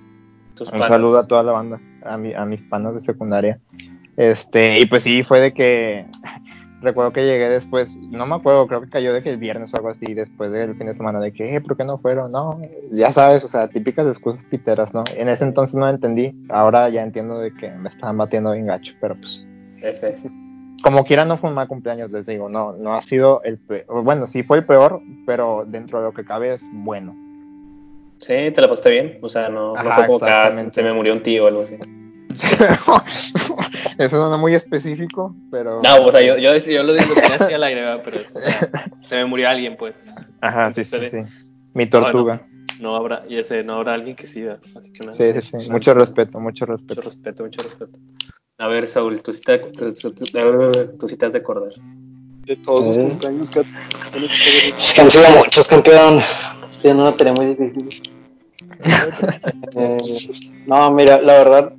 [0.56, 0.90] Tus Un panas.
[0.90, 3.60] saludo a toda la banda, a, mi- a mis panas de secundaria.
[4.18, 6.06] Este, y pues sí, fue de que
[6.84, 9.78] recuerdo que llegué después, no me acuerdo, creo que cayó de que el viernes o
[9.78, 12.32] algo así, después del fin de semana, de que, eh, ¿por qué no fueron?
[12.32, 15.04] No, ya sabes, o sea, típicas excusas piteras, ¿no?
[15.16, 18.94] En ese entonces no entendí, ahora ya entiendo de que me estaban batiendo bien gacho,
[19.02, 19.46] pero pues,
[20.84, 24.04] como quiera no fue un mal cumpleaños, les digo, no, no ha sido el peor,
[24.04, 27.16] bueno, sí fue el peor, pero dentro de lo que cabe es bueno.
[28.20, 29.20] Sí, te la pasaste bien.
[29.22, 31.64] O sea, no, no fue como que ah, se me murió un tío o algo
[31.64, 31.78] así.
[33.98, 35.80] Eso no es muy específico, pero...
[35.82, 37.22] No, o sea, yo, yo, yo lo digo que
[37.64, 38.02] aire, ¿verdad?
[38.04, 38.70] pero o sea,
[39.10, 40.14] se me murió alguien, pues.
[40.42, 41.18] Ajá, sí, sí, sí.
[41.74, 42.42] Mi tortuga.
[42.80, 44.60] No habrá, y ese, no habrá alguien que ¿verdad?
[44.76, 45.14] así que nada.
[45.14, 45.72] Sí, sí, sí.
[45.72, 47.02] Mucho respeto, mucho Mucho respeto.
[47.02, 48.00] respeto, mucho respeto.
[48.58, 51.72] A ver, Saúl, tú, tú- tú- tú sí te has de acordar.
[52.46, 53.02] De todos sus Eh.
[53.08, 56.20] cumpleaños que Es que han sido muchos, campeón.
[56.20, 58.02] Estoy pidiendo una tarea muy difícil.
[59.76, 59.98] Eh,
[60.68, 61.74] no, mira, la verdad,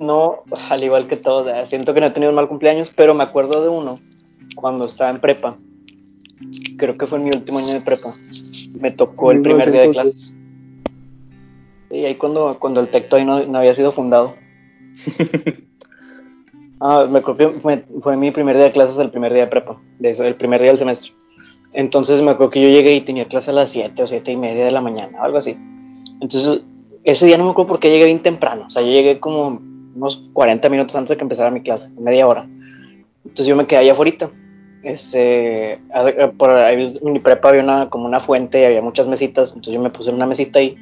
[0.00, 3.14] no, al igual que todos, eh, siento que no he tenido un mal cumpleaños, pero
[3.14, 3.96] me acuerdo de uno
[4.54, 5.56] cuando estaba en prepa.
[6.76, 8.14] Creo que fue en mi último año de prepa.
[8.80, 10.38] Me tocó el primer día de clases.
[11.90, 14.34] Y ahí cuando, cuando el TEC todavía no, no había sido fundado.
[16.78, 19.48] Ah, me acuerdo que fue, fue mi primer día de clases, el primer día de
[19.48, 21.12] prepa, de el primer día del semestre.
[21.72, 24.36] Entonces me acuerdo que yo llegué y tenía clase a las 7 o 7 y
[24.36, 25.56] media de la mañana, algo así.
[26.20, 26.60] Entonces,
[27.04, 28.64] ese día no me acuerdo por qué llegué bien temprano.
[28.66, 29.60] O sea, yo llegué como
[29.96, 32.46] unos 40 minutos antes de que empezara mi clase, media hora.
[33.24, 34.30] Entonces yo me quedé allá afuera.
[34.82, 39.08] Este, a- por ahí en mi prepa había una, como una fuente y había muchas
[39.08, 39.50] mesitas.
[39.50, 40.76] Entonces yo me puse en una mesita ahí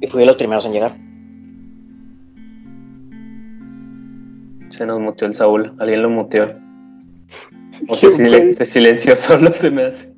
[0.00, 0.96] y fui de los primeros en llegar.
[4.70, 6.46] Se nos muteó el Saúl, alguien lo muteó.
[7.88, 8.52] O se, silen- güey.
[8.54, 10.12] se silenció solo, se me hace.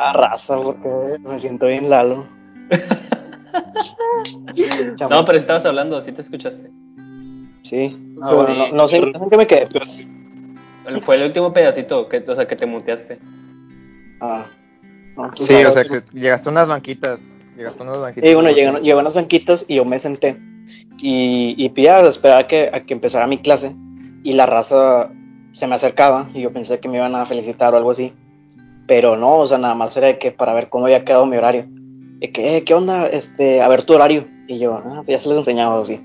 [0.00, 0.88] A raza, porque
[1.24, 2.26] me siento bien Lalo.
[5.10, 6.70] No, pero estabas hablando, sí te escuchaste.
[7.68, 7.96] Sí.
[8.22, 9.68] Ah, Ah, bueno, no, no sé, no sé en qué me quedé.
[11.02, 13.18] Fue el último pedacito, que, o sea, que te muteaste.
[14.20, 14.46] Ah.
[15.16, 17.18] No, tú Sí, o sea, que llegaste a unas banquitas.
[17.56, 18.30] Llegaste a unas banquitas.
[18.30, 20.38] Y bueno, llegaron, llegaron unas banquitas y yo me senté.
[21.00, 23.74] Y, y pues ya, a esperar a que, a que empezara mi clase.
[24.22, 25.10] Y la raza
[25.52, 28.14] se me acercaba y yo pensé que me iban a felicitar o algo así.
[28.86, 31.36] Pero no, o sea, nada más era de que para ver cómo había quedado mi
[31.36, 31.66] horario.
[32.20, 33.06] Y que, eh, ¿qué onda?
[33.06, 34.26] Este, a ver tu horario.
[34.46, 36.00] Y yo, ah, pues ya se les enseñaba así.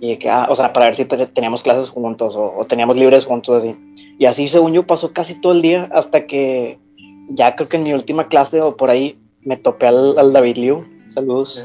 [0.00, 2.96] Y que, ah, o sea, para ver si te- teníamos clases juntos o, o teníamos
[2.96, 3.76] libres juntos así.
[4.18, 6.78] Y así, según yo, pasó casi todo el día hasta que
[7.28, 10.56] ya creo que en mi última clase o por ahí me topé al, al David
[10.56, 10.84] Liu.
[11.08, 11.64] Saludos.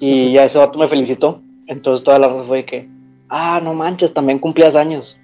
[0.00, 1.40] Y ya ese vato me felicitó.
[1.66, 2.88] Entonces toda la raza fue de que,
[3.28, 5.18] ah, no manches, también cumplías años.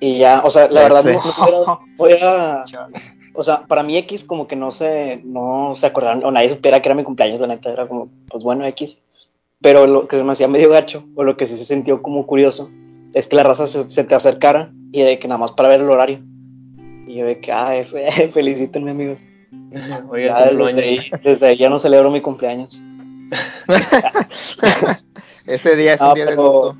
[0.00, 2.64] Y ya, o sea, la verdad no, no voy a,
[3.34, 6.80] o sea, para mí X como que no se, no se acordaron, o nadie supiera
[6.82, 9.00] que era mi cumpleaños, la neta, era como, pues bueno, X.
[9.62, 12.26] Pero lo que se me hacía medio gacho, o lo que sí se sintió como
[12.26, 12.70] curioso,
[13.12, 15.80] es que la raza se, se te acercara y de que nada más para ver
[15.80, 16.20] el horario.
[17.06, 17.72] Y yo de que, ah,
[18.32, 19.28] felicítenme amigos.
[20.08, 22.80] Oiga, Ya cumplo desde, ahí, desde ahí ya no celebro mi cumpleaños.
[25.46, 26.76] Ese día es Ah, un día de pero- luto.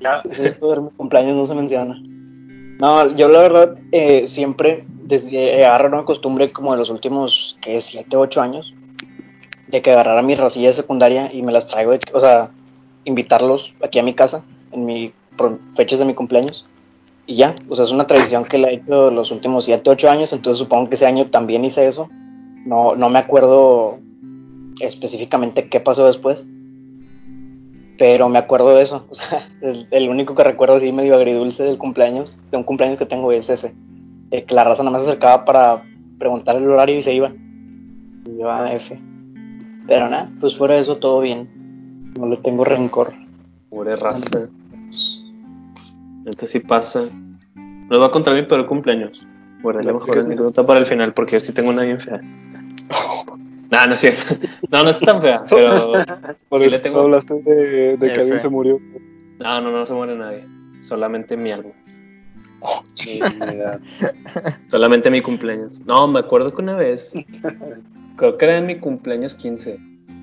[0.00, 1.96] Ya, sí, mi cumpleaños no se menciona.
[2.80, 7.58] No, yo la verdad eh, siempre desde eh, agarro una costumbre como de los últimos,
[7.60, 8.72] que 7, 8 años,
[9.70, 12.50] de que agarrara mi racilla de secundaria y me las traigo, o sea,
[13.04, 15.12] invitarlos aquí a mi casa en mi
[15.74, 16.66] fechas de mi cumpleaños.
[17.26, 20.10] Y ya, o sea, es una tradición que la he hecho los últimos 7, 8
[20.10, 22.08] años, entonces supongo que ese año también hice eso.
[22.66, 23.98] No, no me acuerdo
[24.80, 26.46] específicamente qué pasó después,
[27.98, 29.06] pero me acuerdo de eso.
[29.10, 29.46] O sea,
[29.90, 33.50] el, único que recuerdo así medio agridulce del cumpleaños, de un cumpleaños que tengo es
[33.50, 33.74] ese.
[34.30, 35.84] de que la raza nada más acercaba para
[36.18, 37.36] preguntar el horario y se iban.
[38.26, 38.98] Y yo a F.
[39.90, 42.12] Pero nada, pues fuera de eso todo bien.
[42.16, 43.12] No le tengo rencor.
[43.70, 44.48] Pobre raza.
[46.26, 47.02] Esto sí pasa.
[47.56, 49.26] Les voy a contar mi peor cumpleaños.
[49.62, 52.20] Bueno, la mejor anécdota para el final, porque yo sí tengo una bien fea.
[53.72, 54.34] No, no es cierto.
[54.68, 55.92] No, no está tan fea, pero
[56.48, 57.00] Por sí eso le tengo.
[57.02, 58.80] hablaste de, de que alguien se murió.
[59.38, 60.44] No, no, no se muere nadie.
[60.80, 61.70] Solamente mi alma.
[64.66, 65.80] Solamente mi cumpleaños.
[65.86, 67.14] No, me acuerdo que una vez,
[68.20, 69.78] creo que era en mi cumpleaños 15.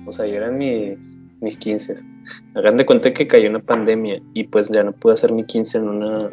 [0.06, 1.96] O sea, ya eran mis, mis 15.
[2.54, 5.78] Hagan de cuenta que cayó una pandemia y pues ya no pude hacer mi 15
[5.78, 6.30] en, una,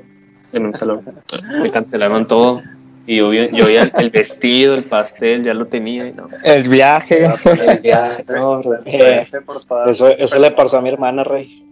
[0.54, 1.01] en un salón.
[1.62, 2.62] Me cancelaron todo.
[3.08, 6.28] Y yo, vi- yo ya el vestido, el pastel, ya lo tenía y no.
[6.43, 7.25] El viaje.
[7.25, 9.28] El viaje, no, Eh,
[9.67, 11.63] todas eso, eso le pasó a mi hermana, Rey.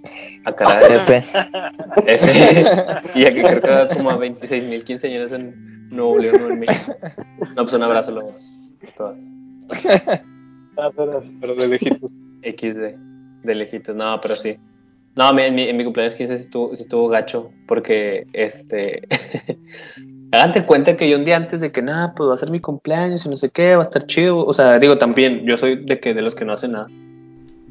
[0.45, 0.83] a caray.
[0.95, 1.23] F.
[2.05, 2.65] Ese-
[3.15, 6.59] y aquí creo que va como a 26 mil quinceañeras en Nuevo León o en
[6.59, 6.93] México.
[7.55, 8.53] No, pues un abrazo a los
[10.95, 11.25] todas.
[11.41, 12.11] Pero de lejitos.
[12.43, 12.97] XD,
[13.43, 13.95] de lejitos.
[13.95, 14.55] No, pero sí.
[15.15, 19.07] No, mi- en mi, en mi cumpleaños 15 sí estuvo, sí estuvo gacho, porque este.
[20.31, 22.59] Háganse cuenta que yo un día antes de que nada, pues va a ser mi
[22.59, 24.43] cumpleaños y no sé qué, va a estar chido.
[24.43, 26.87] O sea, digo, también, yo soy de que de los que no hacen nada.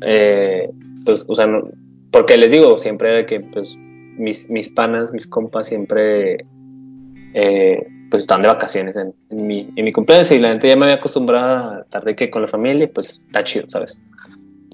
[0.02, 0.70] Eh,
[1.04, 1.68] pues, o sea, no,
[2.12, 6.46] porque les digo, siempre era que, pues, mis, mis panas, mis compas siempre,
[7.34, 10.76] eh, pues, estaban de vacaciones en, en mi, en mi cumpleaños y la gente ya
[10.76, 14.00] me había acostumbrado a estar de que con la familia, pues, está chido, ¿sabes?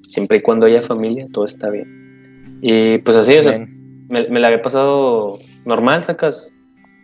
[0.06, 2.58] Siempre y cuando haya familia, todo está bien.
[2.60, 3.66] Y pues así, o sea,
[4.08, 6.52] me, me la había pasado normal, sacas,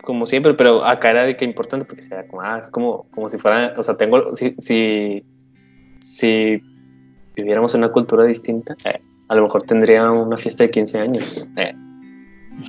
[0.04, 3.28] como siempre, pero acá era de que importante porque sea como, ah, es como, como
[3.28, 5.24] si fuera, o sea, tengo, si, si,
[6.00, 6.62] si
[7.34, 11.48] viviéramos en una cultura distinta, eh, a lo mejor tendría una fiesta de 15 años.
[11.56, 11.74] eh.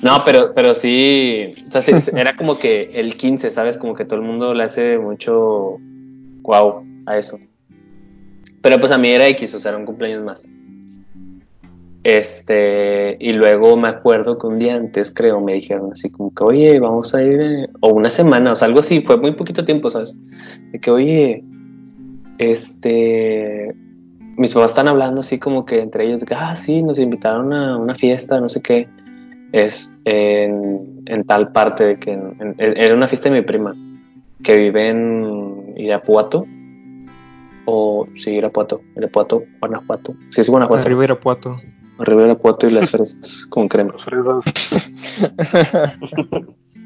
[0.04, 3.78] No, pero, pero sí, o sea, era como que el 15, ¿sabes?
[3.78, 5.78] Como que todo el mundo le hace mucho
[6.42, 7.40] wow a eso.
[8.62, 10.50] Pero pues a mí era X, o sea, era un cumpleaños más.
[12.04, 16.44] Este, y luego me acuerdo que un día antes, creo, me dijeron así como que,
[16.44, 19.66] oye, vamos a ir, eh", o una semana, o sea, algo así, fue muy poquito
[19.66, 20.16] tiempo, ¿sabes?
[20.72, 21.44] De que, oye,
[22.38, 23.74] este,
[24.38, 27.96] mis papás están hablando así como que entre ellos, ah, sí, nos invitaron a una
[27.96, 28.88] fiesta, no sé qué,
[29.64, 33.74] es en, en tal parte, de que en- en- era una fiesta de mi prima,
[34.44, 36.46] que vive en Irapuato,
[37.66, 40.86] o sí, Irapuato, Irapuato, Guanajuato, sí es Guanajuato.
[40.86, 41.58] Arriba Irapuato.
[41.98, 43.94] Arriba Puerto y las fresas con crema.
[43.94, 44.44] Los fresas.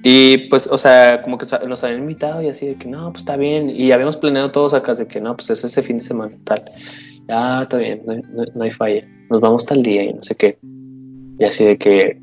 [0.01, 3.23] Y pues, o sea, como que nos habían invitado y así de que no, pues
[3.23, 3.69] está bien.
[3.69, 6.63] Y habíamos planeado todos acá de que no, pues es ese fin de semana, tal.
[7.27, 9.05] Ah, está bien, no, hay- no- no hay falla.
[9.29, 10.57] Nos vamos tal día y no sé qué.
[11.37, 12.21] Y así de que,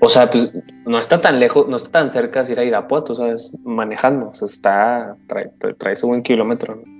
[0.00, 0.52] o sea, pues
[0.86, 3.50] no está tan lejos, no está tan cerca de ir a Irapuato, ¿sabes?
[3.64, 6.98] Manejando, o sea, está, trae, trae, su buen kilómetro, ¿no?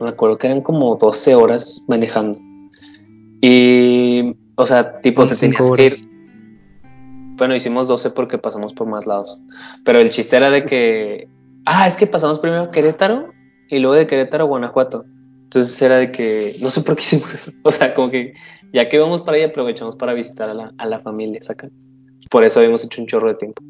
[0.00, 2.38] Me acuerdo que eran como 12 horas manejando.
[3.40, 5.94] Y, o sea, tipo, te tenías que ir.
[7.36, 9.38] Bueno, hicimos 12 porque pasamos por más lados.
[9.84, 11.28] Pero el chiste era de que.
[11.64, 13.32] Ah, es que pasamos primero a Querétaro
[13.68, 15.04] y luego de Querétaro a Guanajuato.
[15.44, 16.56] Entonces era de que.
[16.60, 17.52] No sé por qué hicimos eso.
[17.62, 18.34] O sea, como que
[18.72, 21.68] ya que íbamos para ahí, aprovechamos para visitar a la, a la familia, saca.
[22.34, 23.62] Por eso habíamos hecho un chorro de tiempo.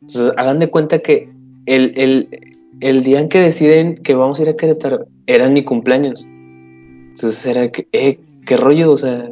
[0.00, 1.28] Entonces, hagan de cuenta que
[1.66, 5.62] el, el, el día en que deciden que vamos a ir a Querétaro era mi
[5.62, 6.24] cumpleaños.
[6.24, 9.30] Entonces era que, eh, qué rollo, o sea,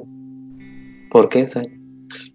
[1.11, 1.45] ¿por qué?
[1.45, 1.63] O sea,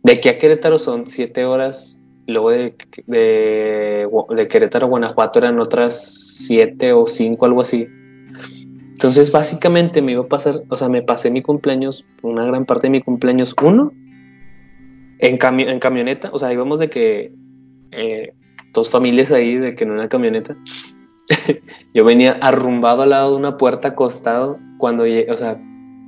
[0.02, 2.74] de aquí a Querétaro son siete horas, luego de,
[3.06, 5.94] de, de Querétaro a Guanajuato eran otras
[6.48, 7.88] siete o cinco, algo así.
[8.94, 12.88] Entonces, básicamente me iba a pasar, o sea, me pasé mi cumpleaños, una gran parte
[12.88, 13.94] de mi cumpleaños, uno,
[15.20, 17.34] en, cami en camioneta, o sea, íbamos de que
[17.92, 18.34] eh,
[18.74, 20.56] dos familias ahí, de que en una camioneta.
[21.94, 25.60] Yo venía arrumbado al lado de una puerta acostado cuando o sea,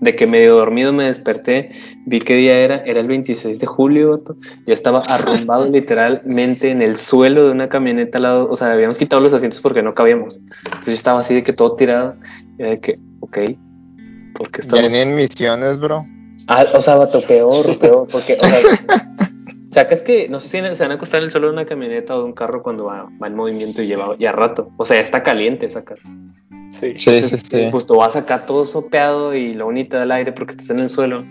[0.01, 1.69] de que medio dormido me desperté,
[2.07, 4.23] vi qué día era, era el 26 de julio,
[4.65, 8.97] yo estaba arrumbado literalmente en el suelo de una camioneta al lado, o sea, habíamos
[8.97, 12.15] quitado los asientos porque no cabíamos, entonces yo estaba así de que todo tirado,
[12.57, 13.37] y era de que, ok,
[14.33, 16.03] ¿por qué Ya estamos ni en misiones, bro.
[16.47, 18.59] Ah, o sea, vato, peor, peor, porque, o sea,
[19.71, 22.15] sacas que, no sé si se van a acostar en el suelo de una camioneta
[22.15, 24.97] o de un carro cuando va, va en movimiento y lleva ya rato, o sea,
[24.97, 26.01] ya está caliente, sacas.
[26.71, 26.91] Sí.
[26.91, 27.67] Sí, sí, Entonces, sí.
[27.69, 30.89] Pues tú vas acá todo sopeado y lo bonito del aire porque estás en el
[30.89, 31.25] suelo.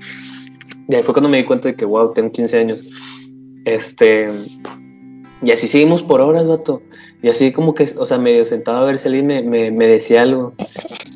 [0.86, 2.84] Y ahí fue cuando me di cuenta de que, wow, tengo 15 años.
[3.64, 4.28] Este.
[5.42, 6.82] Y así seguimos por horas, vato.
[7.22, 9.86] Y así como que, o sea, medio sentado a ver si alguien me, me, me
[9.86, 10.54] decía algo.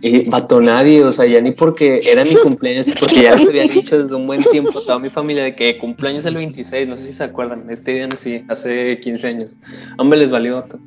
[0.03, 3.63] Y vato, nadie, o sea, ya ni porque era mi cumpleaños, porque ya les había
[3.65, 7.07] dicho desde un buen tiempo toda mi familia de que cumpleaños el 26, no sé
[7.07, 9.57] si se acuerdan, este día sí, hace 15 años.
[9.99, 10.79] Hombre, les valió, vato.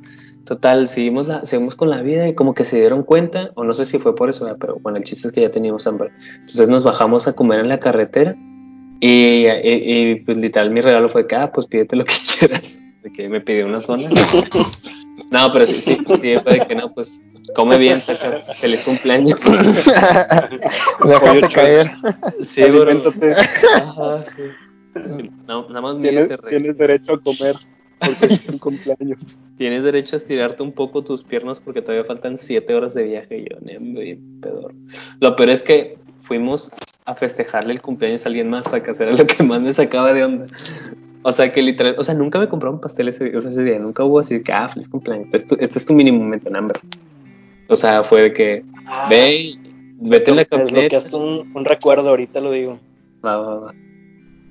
[0.45, 3.73] Total, seguimos, la, seguimos con la vida y como que se dieron cuenta, o no
[3.73, 6.10] sé si fue por eso, pero bueno, el chiste es que ya teníamos hambre.
[6.36, 8.36] Entonces nos bajamos a comer en la carretera
[9.00, 9.52] y, y-
[10.12, 12.80] y, pues literal mi regalo fue que, ah, pues pídete lo que quieras.
[13.08, 14.10] De que me pidió una zona.
[15.32, 17.22] No, pero sí, sí, sí, fue de que no, pues
[17.56, 19.39] come bien, sacas feliz cumpleaños.
[21.04, 21.91] Déjate caer.
[22.39, 23.12] Sí, bro.
[23.76, 24.43] Ajá, sí.
[25.48, 27.56] No, nada más Tienes, tienes derecho a comer
[28.00, 29.39] porque es tu cumpleaños.
[29.58, 33.39] Tienes derecho a estirarte un poco tus piernas porque todavía faltan siete horas de viaje.
[33.39, 34.74] Y yo, "Nem, bien pedor.
[35.20, 36.72] Lo peor es que fuimos
[37.06, 40.24] a festejarle el cumpleaños a alguien más, sacas, era lo que más me sacaba de
[40.26, 40.48] onda.
[41.28, 43.78] O sea, que literal, o sea, nunca me compraron pastel ese, o sea, ese día,
[43.80, 46.20] nunca hubo así de que, ah, feliz cumpleaños, este es tu, este es tu mínimo
[46.20, 46.80] momento en hambre.
[47.68, 48.63] O sea, fue de que,
[49.10, 49.60] ve, y
[50.00, 50.96] vete en la camioneta.
[50.96, 52.80] Desbloqueaste un, un recuerdo, ahorita lo digo.
[53.26, 53.74] Va, va, va.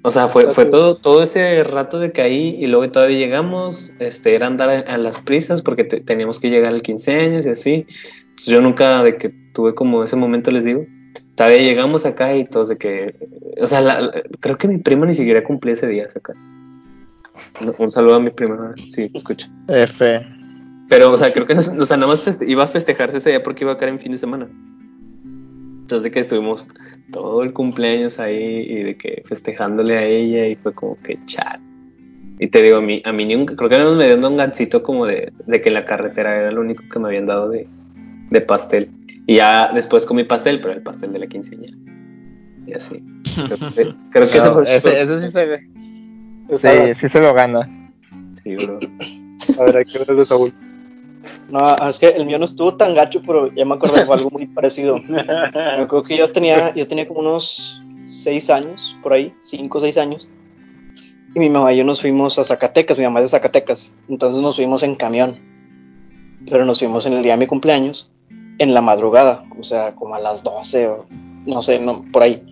[0.03, 3.95] O sea, fue, fue todo, todo ese rato de que ahí y luego todavía llegamos,
[3.99, 7.47] este, era andar a, a las prisas porque te- teníamos que llegar al 15 años
[7.47, 7.87] y así.
[8.21, 10.85] Entonces yo nunca de que tuve como ese momento, les digo,
[11.37, 13.15] todavía llegamos acá y todos de que,
[13.61, 16.35] o sea, la- la- creo que mi prima ni siquiera cumplía ese día acá.
[17.79, 19.49] Un- saludo a mi prima, sí, escucha.
[19.69, 20.27] F.
[20.89, 23.43] Pero, o sea, creo que no, o sea, nada más iba a festejarse ese día
[23.43, 24.49] porque iba a caer en fin de semana.
[25.25, 26.69] Entonces, de que estuvimos
[27.13, 31.61] todo el cumpleaños ahí y de que festejándole a ella y fue como que chat.
[32.39, 35.07] Y te digo, a mí, a mí nunca, creo que me dieron un gancito como
[35.07, 37.67] de, de que en la carretera era lo único que me habían dado de,
[38.31, 38.91] de pastel.
[39.27, 41.77] Y ya después comí pastel, pero el pastel de la quinceañera.
[42.67, 43.01] Y así.
[43.35, 45.69] Creo que, creo que No, ese, ese sí se ve.
[46.51, 47.69] Sí, sí se lo gana.
[48.43, 48.79] Sí, bro.
[49.59, 50.53] A ver, aquí eres de Saúl.
[51.51, 54.31] No, es que el mío no estuvo tan gacho, pero ya me acordé de algo
[54.31, 54.99] muy parecido.
[54.99, 59.81] Me acuerdo que yo tenía, yo tenía como unos seis años, por ahí, cinco o
[59.81, 60.29] seis años.
[61.35, 63.93] Y mi mamá y yo nos fuimos a Zacatecas, mi mamá es de Zacatecas.
[64.09, 65.39] Entonces nos fuimos en camión.
[66.49, 68.13] Pero nos fuimos en el día de mi cumpleaños,
[68.59, 71.07] en la madrugada, o sea, como a las 12 o
[71.45, 72.43] no sé, no, por ahí.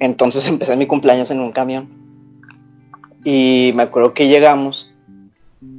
[0.00, 2.03] Entonces empecé mi cumpleaños en un camión.
[3.24, 4.90] Y me acuerdo que llegamos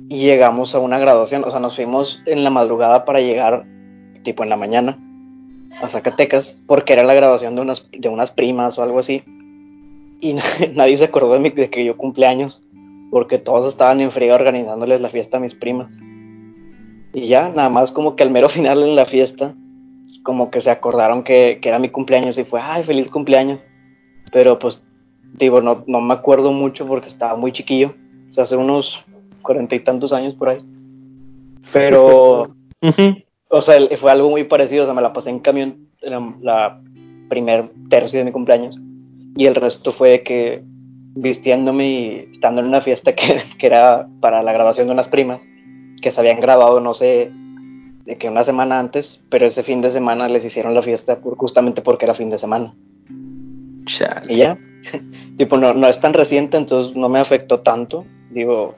[0.09, 3.63] y llegamos a una graduación, o sea, nos fuimos en la madrugada para llegar,
[4.23, 4.97] tipo en la mañana,
[5.81, 9.23] a Zacatecas, porque era la graduación de unas, de unas primas o algo así.
[10.21, 10.35] Y
[10.73, 12.63] nadie se acordó de, mi- de que yo cumpleaños,
[13.11, 15.99] porque todos estaban en friega organizándoles la fiesta a mis primas.
[17.13, 19.55] Y ya, nada más como que al mero final de la fiesta,
[20.23, 23.65] como que se acordaron que, que era mi cumpleaños y fue, ay, feliz cumpleaños.
[24.31, 24.83] Pero pues,
[25.37, 27.93] digo, no, no me acuerdo mucho porque estaba muy chiquillo,
[28.29, 29.03] o sea, hace unos
[29.41, 30.59] cuarenta y tantos años por ahí.
[31.73, 32.55] Pero,
[33.49, 36.81] o sea, fue algo muy parecido, o sea, me la pasé en camión la, la
[37.29, 38.79] primer tercio de mi cumpleaños
[39.37, 40.63] y el resto fue que
[41.17, 45.47] vistiéndome y estando en una fiesta que, que era para la grabación de unas primas
[46.01, 47.31] que se habían graduado, no sé,
[48.05, 51.35] de que una semana antes, pero ese fin de semana les hicieron la fiesta por-
[51.37, 52.75] justamente porque era fin de semana.
[53.85, 54.31] Chale.
[54.33, 54.57] Y ya,
[55.37, 58.05] tipo, no, no es tan reciente, entonces no me afectó tanto.
[58.31, 58.75] Digo,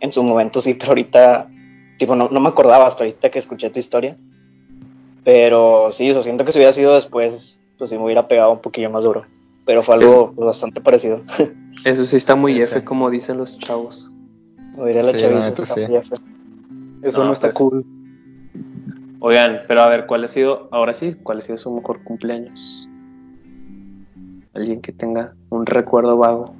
[0.00, 1.48] en su momento sí, pero ahorita,
[1.98, 4.16] tipo, no, no me acordaba hasta ahorita que escuché tu historia.
[5.24, 8.52] Pero sí, o sea, siento que si hubiera sido después, pues sí me hubiera pegado
[8.52, 9.24] un poquillo más duro.
[9.66, 11.22] Pero fue algo pues, bastante parecido.
[11.84, 14.10] Eso sí está muy F, como dicen los chavos.
[14.76, 15.80] Lo diría la Sí, chaviza, está sí.
[15.86, 16.16] muy F.
[17.02, 17.54] Eso No, no, está pues.
[17.54, 17.84] cool.
[19.20, 22.88] Oigan, pero a ver, ¿cuál ha sido, ahora sí, cuál ha sido su mejor cumpleaños?
[24.54, 26.54] Alguien que tenga un recuerdo vago.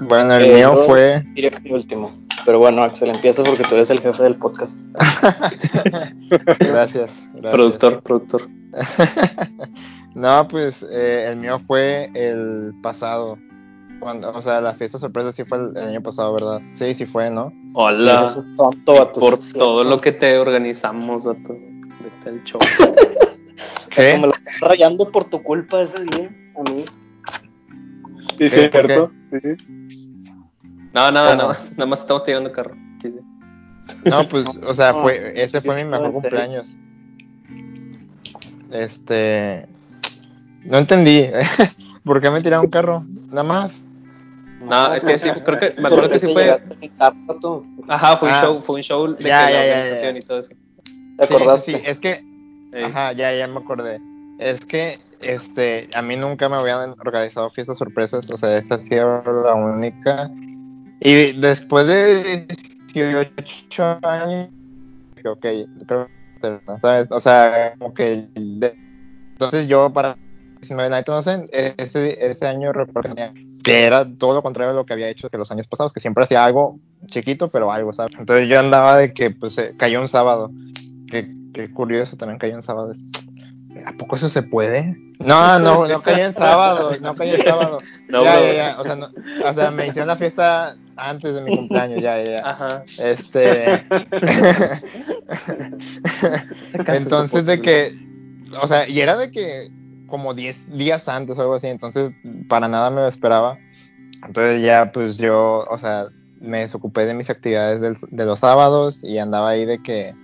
[0.00, 1.22] Bueno, el Eh, mío fue.
[1.34, 2.10] Que mi último.
[2.44, 4.80] Pero bueno, Axel, empieza porque tú eres el jefe del podcast.
[6.58, 6.58] Gracias.
[6.58, 7.28] gracias.
[7.40, 8.48] Productor, productor.
[10.14, 13.38] No, pues eh, el mío fue el pasado.
[13.98, 16.60] Cuando, o sea, la fiesta sorpresa sí fue el, el año pasado, ¿verdad?
[16.74, 17.50] Sí, sí fue, ¿no?
[17.72, 18.24] Hola.
[18.58, 21.54] Tonto, Y vato, por sí todo lo que te organizamos, vato.
[21.54, 22.60] Vete al show.
[24.62, 26.84] rayando por tu culpa ese día, a mí.
[28.38, 28.48] Sí.
[28.48, 29.12] ¿Por cierto.
[29.24, 29.38] Sí.
[30.94, 32.74] No, nada, nada más, nada más estamos tirando carro.
[33.00, 33.20] Quise.
[34.04, 36.66] No, pues, o sea, No, fue, ese fue sí, mi mejor sí, cumpleaños.
[38.70, 39.66] Este,
[40.64, 41.26] no entendí.
[42.04, 43.04] ¿Por qué me tiraron un carro?
[43.28, 43.82] Nada más.
[44.60, 46.54] No, es que sí, creo que, me acuerdo que sí fue.
[47.88, 48.42] Ajá, fue un Ah.
[48.42, 50.18] show, fue un show de Ya, que la ya, organización ya.
[50.18, 50.50] y todo eso.
[51.18, 51.72] ¿Te Sí, acordaste?
[51.72, 52.24] sí, sí, es que,
[52.84, 54.00] ajá, ya, ya me acordé.
[54.50, 58.80] Es que, este, a mí nunca me habían organizado fiestas sorpresas, o sea, esta ha
[58.80, 60.30] sido la única.
[61.00, 62.46] Y después de
[62.92, 64.50] 18 años,
[65.24, 65.46] ok,
[65.86, 66.08] creo
[66.40, 67.10] que, ¿sabes?
[67.10, 70.16] O sea, como que, entonces yo para
[70.60, 71.06] 19 Night
[71.52, 72.72] ese, ese año
[73.62, 76.00] que era todo lo contrario de lo que había hecho que los años pasados, que
[76.00, 78.12] siempre hacía algo chiquito, pero algo, ¿sabes?
[78.18, 80.50] Entonces yo andaba de que, pues, eh, cayó un sábado.
[81.08, 82.92] Qué, qué curioso, también cayó un sábado.
[83.86, 84.96] ¿A poco eso se puede?
[85.18, 87.78] No, no, no cayó en sábado, no cayó en sábado.
[88.08, 91.40] No, ya, ya, ya, o sea, no, o sea, me hicieron la fiesta antes de
[91.40, 92.50] mi cumpleaños, ya, ya, ya.
[92.50, 92.82] Ajá.
[93.02, 93.86] Este.
[96.88, 97.98] Entonces, es de que.
[98.60, 99.70] O sea, y era de que
[100.08, 102.12] como 10 días antes o algo así, entonces
[102.48, 103.56] para nada me lo esperaba.
[104.26, 106.08] Entonces ya, pues yo, o sea,
[106.38, 110.14] me desocupé de mis actividades del- de los sábados y andaba ahí de que,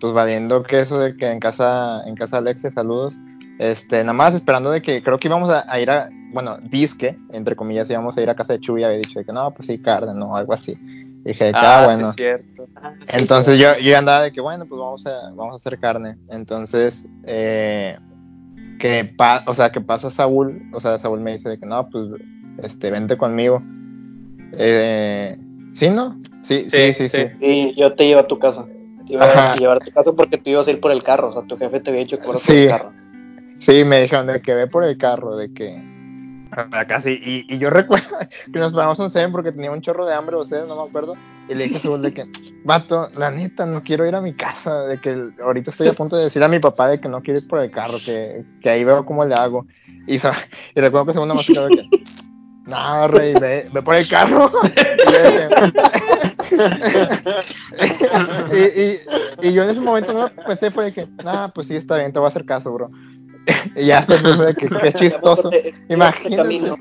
[0.00, 3.16] pues valiendo queso de que en casa, en casa de Alexia, saludos.
[3.58, 7.16] Este, nada más esperando de que creo que íbamos a, a ir a, bueno, disque,
[7.32, 9.50] entre comillas, íbamos a ir a casa de Chuy y había dicho de que no,
[9.52, 10.74] pues sí, carne, no, algo así.
[11.24, 12.04] Dije, de que, ah, Ah, bueno.
[12.04, 12.68] sí, es cierto.
[12.76, 13.60] Ah, sí, Entonces sí.
[13.60, 16.16] yo, yo andaba de que, bueno, pues vamos a, vamos a hacer carne.
[16.30, 17.96] Entonces, eh,
[18.80, 21.88] que pa- o sea, que pasa Saúl, o sea, Saúl me dice de que no,
[21.88, 22.04] pues,
[22.62, 23.62] este, vente conmigo.
[24.58, 25.38] Eh,
[25.74, 26.18] ¿Sí, no?
[26.42, 27.16] Sí, sí, Sí, sí, sí.
[27.30, 27.36] sí.
[27.40, 28.66] Sí, yo te llevo a tu casa.
[29.06, 29.52] Te iba Ajá.
[29.52, 31.30] a llevar a tu casa porque tú ibas a ir por el carro.
[31.30, 32.92] O sea, tu jefe te había dicho que fueras por el carro.
[33.60, 35.94] Sí, me dijeron de que ve por el carro, de que
[36.72, 37.20] acá sí.
[37.22, 38.16] Y, y yo recuerdo
[38.52, 40.88] que nos paramos un seven porque tenía un chorro de hambre, o sea, no me
[40.88, 41.14] acuerdo.
[41.48, 42.26] Y le dije a Saúl de que,
[42.64, 46.16] vato, la neta, no quiero ir a mi casa, de que ahorita estoy a punto
[46.16, 48.70] de decir a mi papá de que no quiero ir por el carro, que, que
[48.70, 49.66] ahí veo cómo le hago.
[50.06, 50.18] Y,
[50.74, 51.88] recuerdo que Saúl nada más de que,
[52.66, 54.50] no, rey, ve, ve por el carro.
[54.66, 56.33] Y yo
[58.52, 61.76] y, y, y yo en ese momento no pensé, fue de que, nah, pues sí,
[61.76, 62.90] está bien, te voy a hacer caso, bro.
[63.76, 65.50] y ya fue de que, qué chistoso.
[65.52, 66.36] Este Imagínate.
[66.36, 66.76] camino,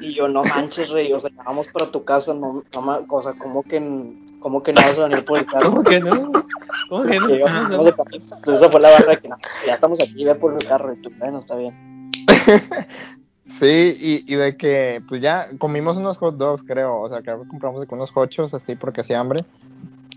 [0.00, 1.12] Y yo, no manches, rey.
[1.12, 2.34] O sea, vamos para tu casa.
[2.34, 3.80] No, no o sea, ¿cómo que,
[4.40, 5.70] cómo que no vas a venir por el carro?
[5.70, 6.32] ¿Cómo que no?
[6.88, 7.28] ¿Cómo que no?
[7.28, 8.24] De camino.
[8.36, 10.92] Entonces esa fue la barra de que no, ya estamos aquí, ve por el carro.
[10.92, 12.10] Y tú, bueno, está bien.
[13.60, 13.96] Sí,
[14.26, 16.98] y, y de que, pues ya comimos unos hot dogs, creo.
[17.00, 19.44] O sea, que compramos unos hochos así porque hacía hambre.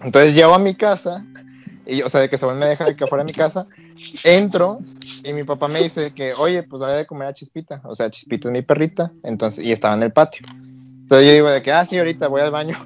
[0.02, 1.26] Entonces llego a mi casa,
[1.86, 3.68] y, o sea, de que Saúl me deja de que fuera a mi casa.
[4.24, 4.80] Entro
[5.24, 7.82] y mi papá me dice que, oye, pues dale de comer a Chispita.
[7.84, 9.12] O sea, Chispita es mi perrita.
[9.24, 10.46] Entonces, y estaba en el patio.
[11.02, 12.78] Entonces yo digo de que, ah, sí, ahorita voy al baño.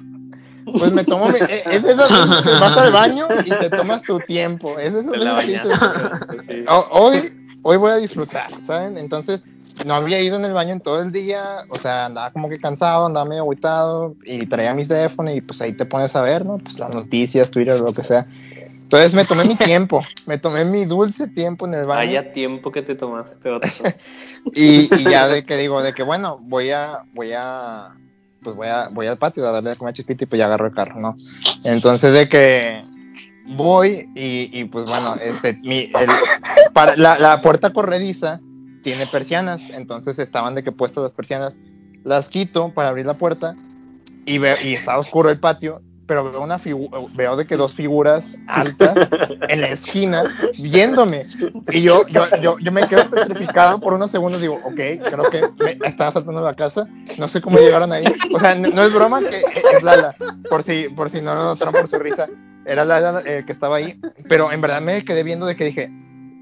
[0.76, 3.70] Pues me tomo mi, eh, es de esas veces que vas al baño y te
[3.70, 4.78] tomas tu tiempo.
[4.78, 5.12] Es de esas
[5.46, 6.66] veces que dices.
[6.68, 7.32] "Oh, hoy,
[7.62, 8.98] hoy voy a disfrutar, ¿saben?
[8.98, 9.40] Entonces,
[9.84, 12.58] no había ido en el baño en todo el día, o sea, andaba como que
[12.58, 16.44] cansado, andaba medio agüitado y traía mi teléfono y pues ahí te pones a ver,
[16.44, 16.58] ¿no?
[16.58, 18.26] Pues las noticias, Twitter, lo que sea.
[18.88, 22.72] Entonces me tomé mi tiempo, me tomé mi dulce tiempo en el baño Vaya tiempo
[22.72, 23.68] que te tomaste, vato.
[24.54, 27.94] y, y ya de que digo, de que bueno, voy a, voy a,
[28.42, 30.46] pues voy a, voy al patio a darle de comer a chispita y pues ya
[30.46, 31.14] agarro el carro, ¿no?
[31.64, 32.82] Entonces de que
[33.48, 36.08] voy y, y pues bueno, este, mi, el,
[36.72, 38.40] para, la, la puerta corrediza
[38.82, 41.54] tiene persianas, entonces estaban de que puestas las persianas,
[42.04, 43.54] las quito para abrir la puerta
[44.24, 47.74] y veo, y está oscuro el patio, pero veo una figu- veo de que dos
[47.74, 48.94] figuras altas
[49.48, 50.24] en la esquina
[50.62, 51.26] viéndome.
[51.70, 55.42] Y yo, yo, yo, yo me quedo petrificado por unos segundos, digo, ok, creo que
[55.62, 56.86] me estaba saltando la casa,
[57.18, 58.04] no sé cómo llegaron ahí.
[58.32, 59.42] O sea, no, no es broma que
[59.76, 60.14] es Lala,
[60.48, 62.26] por si, por si no lo notaron por su risa,
[62.64, 65.90] era Lala eh, que estaba ahí, pero en verdad me quedé viendo de que dije,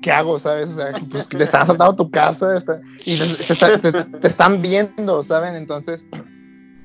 [0.06, 0.68] ¿qué hago, sabes?
[0.68, 3.92] O sea, pues le están saltando a tu casa está- y te, te está- te-
[3.92, 5.56] te están viendo, ¿saben?
[5.56, 6.00] Entonces,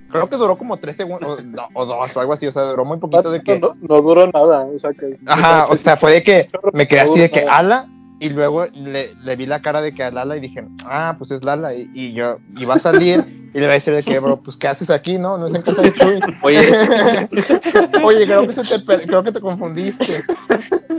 [0.09, 2.63] creo que duró como tres segundos, o, no, o dos, o algo así, o sea,
[2.63, 3.59] duró muy poquito de que...
[3.59, 5.15] No, no duró nada, o sea que.
[5.27, 7.87] Ajá, o sea, fue de que me quedé así de que ala
[8.21, 11.31] y luego le, le vi la cara de que a Lala y dije, ah, pues
[11.31, 14.19] es Lala y, y yo iba a salir y le iba a decir de que,
[14.19, 15.39] bro, pues ¿qué haces aquí, no?
[15.39, 16.19] No es en casa de Chuy.
[16.43, 16.59] Oye,
[18.03, 20.21] Oye, creo que, se te, creo que te confundiste.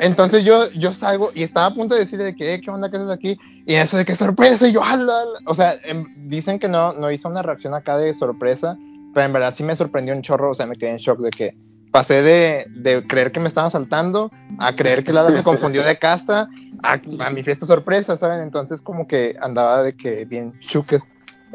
[0.00, 2.90] Entonces yo, yo salgo y estaba a punto de decirle de que, "Eh, ¿qué onda,
[2.90, 3.38] qué haces aquí?
[3.66, 5.38] Y eso de que sorpresa, y yo, ala, ala".
[5.46, 8.76] O sea, em, dicen que no, no hizo una reacción acá de sorpresa,
[9.14, 11.30] pero en verdad sí me sorprendió un chorro, o sea, me quedé en shock de
[11.30, 11.56] que
[11.92, 15.98] pasé de, de creer que me estaban saltando a creer que Lala se confundió de
[15.98, 16.48] casa
[16.82, 18.40] a, a mi fiesta sorpresa, ¿saben?
[18.40, 20.98] Entonces como que andaba de que bien chuque.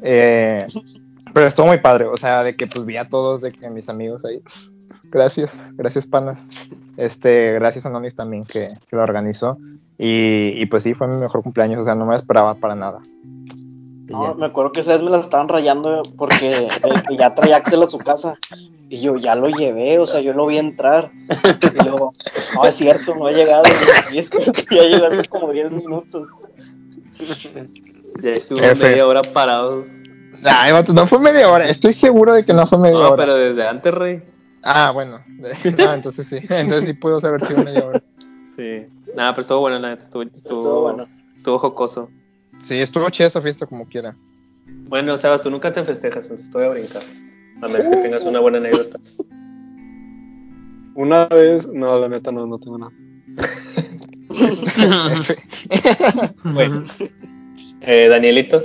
[0.01, 0.65] Eh,
[1.33, 3.89] pero estuvo muy padre, o sea, de que pues vi a todos, de que mis
[3.89, 4.41] amigos ahí.
[5.09, 6.47] Gracias, gracias panas.
[6.95, 9.57] Este, gracias a Nonis también que, que lo organizó.
[9.97, 12.99] Y, y pues sí, fue mi mejor cumpleaños, o sea, no me esperaba para nada.
[14.07, 14.33] No, ya.
[14.35, 16.67] me acuerdo que esa vez me la estaban rayando porque
[17.07, 18.33] que ya traía Axel a su casa.
[18.89, 21.11] Y yo ya lo llevé, o sea, yo lo vi entrar.
[21.73, 22.13] Y luego,
[22.55, 23.63] no es cierto, no ha llegado.
[24.13, 26.29] Y es cierto, ya llegó hace como 10 minutos.
[28.23, 28.75] ya estuvo F.
[28.83, 29.85] media hora parados.
[30.43, 33.15] Ay, vato, no fue media hora, estoy seguro de que no fue media No, hora.
[33.17, 34.23] pero desde antes, Rey.
[34.63, 35.19] Ah, bueno.
[35.77, 36.37] No, entonces sí.
[36.49, 38.01] Entonces sí pudo haber sido media hora.
[38.55, 38.85] Sí.
[39.15, 40.03] Nada, pero estuvo bueno, la neta.
[40.03, 41.07] Estuvo, estuvo, Estuvo bueno.
[41.35, 42.09] estuvo jocoso.
[42.63, 44.15] Sí, estuvo chida esa fiesta como quiera.
[44.87, 47.03] Bueno, Sebas, tú nunca te festejas, entonces te voy a brincar.
[47.61, 48.99] A menos que tengas una buena anécdota.
[50.95, 52.91] Una vez, no, la neta no, no tengo nada.
[56.43, 56.85] Bueno.
[57.81, 58.63] Eh, Danielito.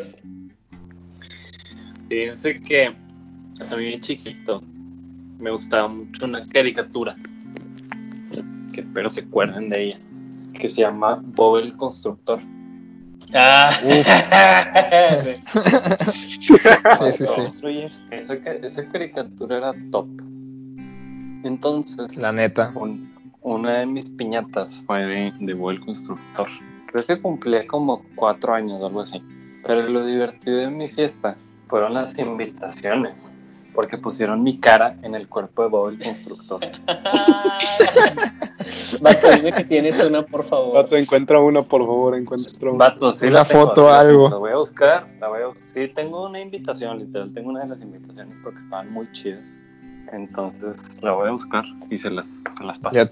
[2.08, 4.62] Fíjense que a mí chiquito
[5.38, 7.16] me gustaba mucho una caricatura
[8.72, 10.00] que espero se acuerden de ella
[10.54, 12.40] que se llama Bob el Constructor.
[13.34, 14.02] Ah, Sí,
[17.60, 17.90] sí.
[18.10, 20.06] Esa, ca- esa caricatura era top.
[21.44, 22.72] Entonces, La neta.
[22.74, 23.12] un-
[23.42, 26.46] una de mis piñatas fue de, de Bob el Constructor.
[26.86, 29.22] Creo que cumplía como cuatro años o algo así.
[29.66, 33.32] Pero lo divertido de mi fiesta fueron las invitaciones.
[33.74, 36.60] Porque pusieron mi cara en el cuerpo de Bob el Constructor.
[39.02, 40.74] Vato, dime que tienes una, por favor.
[40.74, 42.78] Vato, encuentra una, por favor, encuentra una.
[42.78, 44.12] Vato, sí la tengo, foto, la algo.
[44.24, 47.50] tengo, La voy a buscar, la voy a bus- Sí, tengo una invitación, literal, tengo
[47.50, 49.58] una de las invitaciones porque estaban muy chidas.
[50.12, 52.94] Entonces la voy a buscar y se las, se las paso.
[52.96, 53.10] Ya,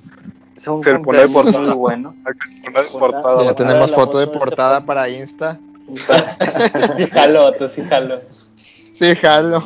[0.57, 1.59] Es un Se le pone de portada.
[1.67, 2.15] muy bueno.
[2.69, 3.45] Una de portada.
[3.45, 5.59] ya tenemos la foto de foto de este portada para Insta.
[6.97, 8.21] Sí, jalo, vato, sí, jalo.
[8.95, 9.65] Sí, jalo.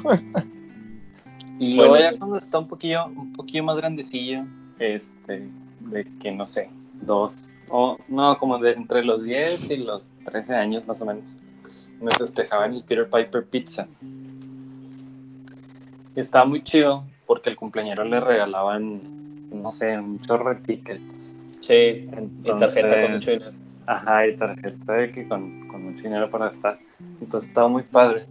[1.59, 2.19] Y Bueno, luego ya pues.
[2.19, 4.45] cuando está un poquillo, un poquillo más grandecillo,
[4.79, 5.49] este,
[5.91, 6.71] de que no sé,
[7.03, 11.37] dos, o no, como de entre los 10 y los 13 años más o menos,
[12.01, 13.87] me festejaban el Peter Piper Pizza.
[16.17, 19.01] Y estaba muy chido porque al cumpleañero le regalaban,
[19.51, 21.35] no sé, un chorro de tickets.
[21.61, 22.09] Sí,
[22.45, 23.51] y tarjeta con mucho dinero.
[23.87, 26.79] Ajá, y tarjeta de que con, con mucho dinero para gastar.
[27.21, 28.27] Entonces estaba muy padre.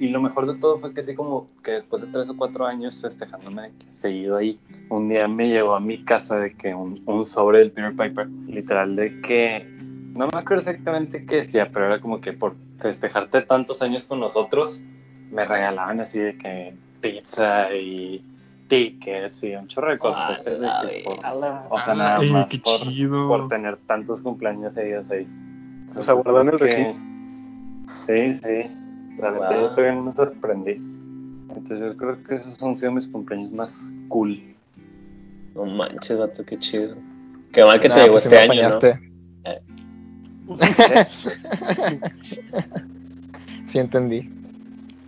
[0.00, 2.66] Y lo mejor de todo fue que así como que después de tres o cuatro
[2.66, 7.24] años festejándome seguido ahí, un día me llegó a mi casa de que un, un
[7.24, 9.66] sobre del Peter Piper, literal de que,
[10.14, 14.20] no me acuerdo exactamente qué decía, pero era como que por festejarte tantos años con
[14.20, 14.80] nosotros,
[15.32, 18.22] me regalaban así de que pizza y
[18.68, 20.40] tickets y un chorro de cosas.
[21.04, 21.18] Por-
[21.70, 25.26] o sea, nada más por, por tener tantos cumpleaños seguidos ahí.
[25.96, 27.02] O sea, guardan el Que- registro.
[27.98, 28.70] Sí, sí.
[29.20, 29.60] La neta, Wow.
[29.60, 30.72] yo también me sorprendí.
[31.48, 34.38] Entonces yo creo que esos han sido mis cumpleaños más cool.
[35.54, 36.94] No manches, vato, qué chido.
[37.52, 38.76] Qué mal que te llegó pues este año, ¿no?
[38.76, 39.08] apañaste.
[43.68, 44.30] Sí entendí.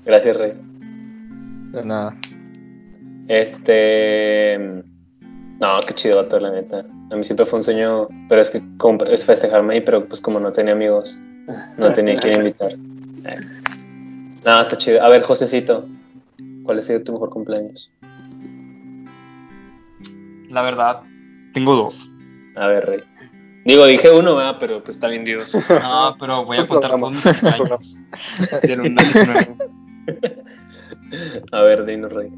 [0.05, 0.53] Gracias, Rey.
[1.73, 2.15] De nada.
[3.29, 4.59] Este.
[5.61, 6.85] No, qué chido, vato, la neta.
[7.11, 10.21] A mí siempre fue un sueño, pero es que como- es festejarme ahí, pero pues
[10.21, 11.19] como no tenía amigos,
[11.79, 12.73] no tenía quien invitar.
[12.73, 13.39] Eh.
[14.45, 15.03] No, está chido.
[15.03, 15.87] A ver, Josecito,
[16.65, 17.91] ¿cuál ha sido tu mejor cumpleaños?
[20.49, 21.03] La verdad,
[21.53, 22.11] tengo dos.
[22.57, 23.01] A ver, Rey.
[23.65, 24.57] Digo, dije uno, ¿verdad?
[24.59, 25.53] pero pues está bien Dios.
[25.69, 28.01] No, pero voy a contar todos mis cumpleaños.
[28.63, 29.57] Del 1 al 19.
[31.53, 32.31] A ver, dinos, Rey.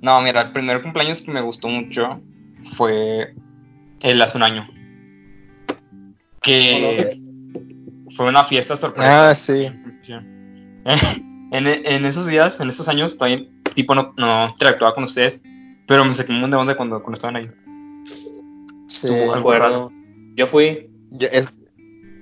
[0.00, 2.20] No, mira, el primer cumpleaños que me gustó mucho
[2.74, 3.34] fue
[4.00, 4.68] el hace un año.
[6.42, 7.20] Que
[8.16, 9.30] fue una fiesta sorpresa.
[9.30, 9.68] Ah, sí.
[10.00, 10.14] Sí.
[11.52, 15.42] en, en esos días, en esos años, todavía tipo no, no interactuaba con ustedes,
[15.86, 17.50] pero me saqué un montón de onda cuando, cuando estaban ahí.
[18.88, 19.06] Sí.
[19.06, 19.66] Algo raro.
[19.66, 19.92] acuerdo.
[20.34, 21.48] Yo fui, Yo, es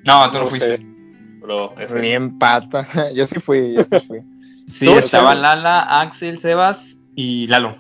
[0.05, 0.79] No, tú no No fuiste.
[0.79, 2.01] sé.
[2.01, 3.11] bien pata.
[3.15, 4.21] Yo sí fui, yo sí fui.
[4.67, 7.77] Sí, estaba Lala, Axel, Sebas y Lalo.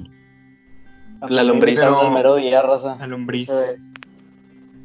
[1.29, 1.81] La lombriz.
[1.81, 2.37] Pero...
[2.37, 2.97] Día, raza.
[3.01, 3.51] La lombriz.
[3.51, 3.93] Eso es.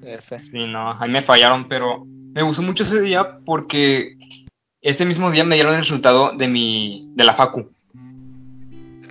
[0.03, 0.39] F.
[0.39, 4.17] Sí, no, ahí me fallaron, pero me gustó mucho ese día porque
[4.81, 7.71] ese mismo día me dieron el resultado de mi, de la facu.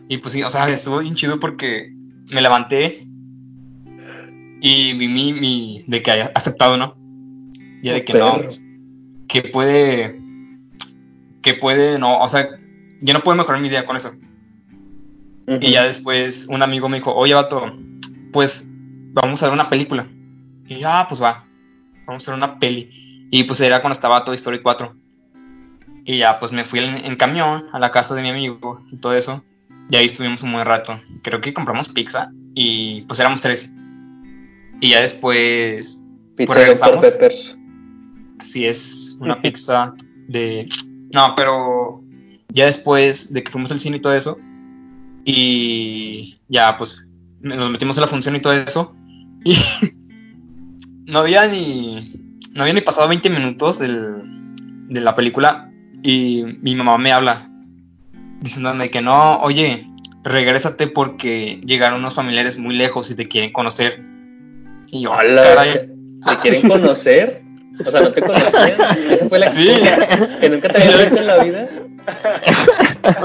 [0.08, 1.92] Y pues sí, o sea, estuvo bien chido porque
[2.32, 3.00] me levanté
[4.60, 6.96] y vi mi, mi de que haya aceptado, ¿no?
[7.82, 8.50] Ya de que no, Perro.
[9.28, 10.20] que puede,
[11.42, 12.48] que puede, no, o sea,
[13.00, 14.12] yo no puedo mejorar mi día con eso.
[15.60, 17.72] Y ya después un amigo me dijo, oye, vato,
[18.32, 18.68] pues
[19.12, 20.08] vamos a ver una película.
[20.66, 21.44] Y yo, ah, pues va,
[22.06, 23.28] vamos a ver una peli.
[23.30, 24.94] Y pues era cuando estaba Toy Story 4.
[26.10, 28.96] Y ya, pues me fui en, en camión a la casa de mi amigo y
[28.96, 29.44] todo eso.
[29.90, 31.00] Y ahí estuvimos un buen rato.
[31.22, 33.72] Creo que compramos pizza y pues éramos tres.
[34.80, 36.00] Y ya después,
[36.36, 37.00] Pizza Pues de.
[37.00, 37.32] Pepper.
[38.40, 39.94] así es, una pizza
[40.26, 40.66] de...
[41.12, 42.02] No, pero
[42.48, 44.36] ya después de que fuimos al cine y todo eso,
[45.24, 47.06] y ya pues
[47.40, 48.96] nos metimos en la función y todo eso,
[49.44, 49.56] y
[51.06, 52.16] no había ni...
[52.52, 54.56] No había ni pasado 20 minutos del,
[54.88, 55.69] de la película
[56.02, 57.48] y mi mamá me habla
[58.40, 59.86] diciéndome que no, oye,
[60.24, 64.02] regrésate porque llegaron unos familiares muy lejos y te quieren conocer.
[64.86, 65.90] Y yo, Hola, caray,
[66.26, 67.42] ¿Te quieren conocer?
[67.86, 68.74] O sea, ¿no te conocían?
[69.10, 69.68] Esa fue la Sí.
[70.40, 71.68] Que nunca te habían visto en la vida.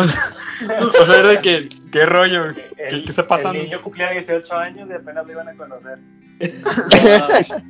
[0.99, 2.53] o sea, era de que, ¿qué rollo?
[2.53, 3.59] ¿Qué, qué está pasando?
[3.59, 5.99] El niño cumplía 18 años y apenas lo iban a conocer.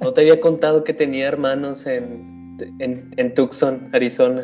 [0.00, 2.39] No te había contado que tenía hermanos en,
[2.78, 4.42] en, en Tucson, Arizona,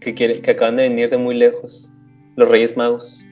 [0.00, 1.92] que, quiere- que acaban de venir de muy lejos.
[2.36, 3.24] Los Reyes Magos.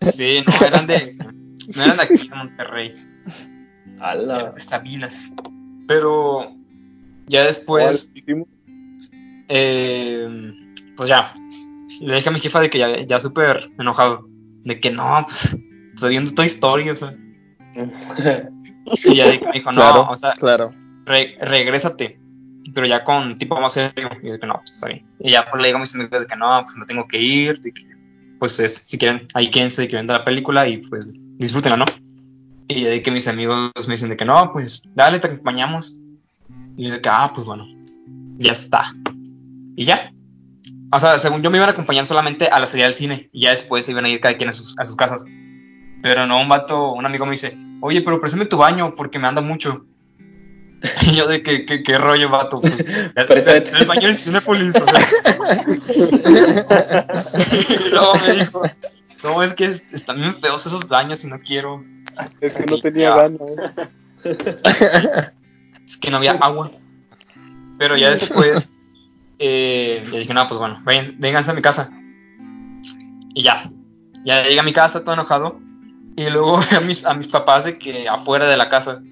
[0.00, 1.16] Sí, no eran de.
[1.76, 2.90] No eran de aquí, de Monterrey.
[4.00, 4.40] ¡Hala!
[4.40, 5.32] Eran de Estabilas.
[5.88, 6.52] Pero.
[7.26, 8.12] Ya después.
[9.48, 10.26] eh,
[10.96, 11.32] pues ya.
[12.00, 14.28] Le dije a mi jefa de que ya, ya súper enojado.
[14.64, 15.56] De que no, pues.
[15.88, 17.14] Estoy viendo Toy Story, o sea.
[19.06, 20.06] Y ya me dijo, no, Claro.
[20.10, 20.68] o sea, Claro.
[21.06, 22.20] re- regrésate.
[22.74, 24.10] Pero ya con tipo más serio.
[24.22, 25.06] Y yo que no, pues está bien.
[25.20, 27.20] Y ya pues le digo a mis amigos de que no, pues no tengo que
[27.20, 27.60] ir.
[27.60, 27.86] De que,
[28.38, 31.06] pues es, si quieren, ahí quédense de que ven la película y pues
[31.38, 31.84] disfrútenla, ¿no?
[32.68, 35.98] Y de que mis amigos me dicen de que no, pues dale, te acompañamos.
[36.76, 37.66] Y de que, ah, pues bueno,
[38.38, 38.94] ya está.
[39.76, 40.12] Y ya.
[40.92, 43.28] O sea, según yo me iban a acompañar solamente a la salida del cine.
[43.32, 45.24] Y ya después se iban a ir cada quien a sus, a sus casas.
[46.02, 49.26] Pero no, un vato, un amigo me dice, oye, pero préstame tu baño porque me
[49.26, 49.86] anda mucho.
[51.02, 52.60] Y yo de que, que, qué rollo, vato.
[52.60, 52.82] Pues,
[53.14, 53.64] Préstame.
[53.80, 54.94] el baño del Cinépolis, o sea.
[57.86, 58.62] y luego me dijo,
[59.22, 61.82] no, es que es- están bien feos esos baños y no quiero.
[62.40, 63.16] Es que no tenía Ya.
[63.16, 63.56] ganas.
[65.86, 66.70] Es que no había agua.
[67.78, 68.70] Pero ya después,
[69.38, 71.90] eh, le dije, no, pues bueno, vénganse a mi casa.
[73.34, 73.70] Y ya.
[74.24, 75.60] Ya llegué a mi casa todo enojado.
[76.16, 79.02] Y luego veo a mis, a mis papás de que afuera de la casa.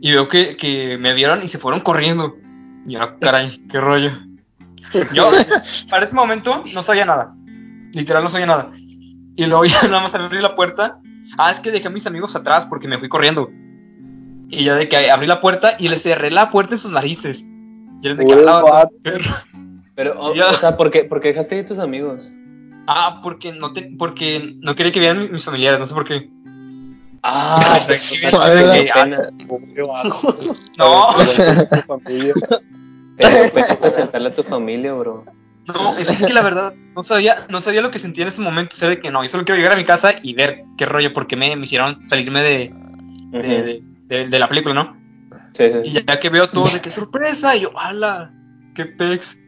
[0.00, 2.36] Y veo que, que me vieron y se fueron corriendo.
[2.86, 4.10] Y yo, "Ah, caray, qué rollo.
[5.12, 5.30] Yo,
[5.90, 7.34] para ese momento, no sabía nada.
[7.92, 8.72] Literal, no sabía nada.
[9.36, 10.98] Y luego ya nada más abrí la puerta.
[11.38, 13.50] Ah, es que dejé a mis amigos atrás porque me fui corriendo.
[14.50, 17.42] Y ya de que abrí la puerta y les cerré la puerta en sus narices.
[18.02, 18.94] Y de que, Uy, "Ah, vato.
[19.02, 19.30] perro".
[19.94, 22.32] Pero, o, Sí, o sea, ¿por qué, por qué dejaste ir tus amigos?
[22.86, 26.28] Ah, porque no, te, porque no quería que vieran mis familiares, no sé por qué.
[27.26, 28.28] Ah, que-
[29.92, 30.04] ah,
[30.78, 31.08] no.
[33.16, 35.24] Te presentarle a tu familia, bro.
[35.66, 38.74] no, es que la verdad no sabía, no sabía lo que sentía en ese momento.
[38.74, 40.84] O sea, de que no, yo solo quiero llegar a mi casa y ver qué
[40.86, 42.70] rollo, porque me, me hicieron salirme de,
[43.30, 44.96] de, de- de- de la película, ¿no?
[45.52, 48.32] Sí, sí, Y ya que veo todo de que sorpresa, y yo, ala,
[48.74, 49.38] qué pex.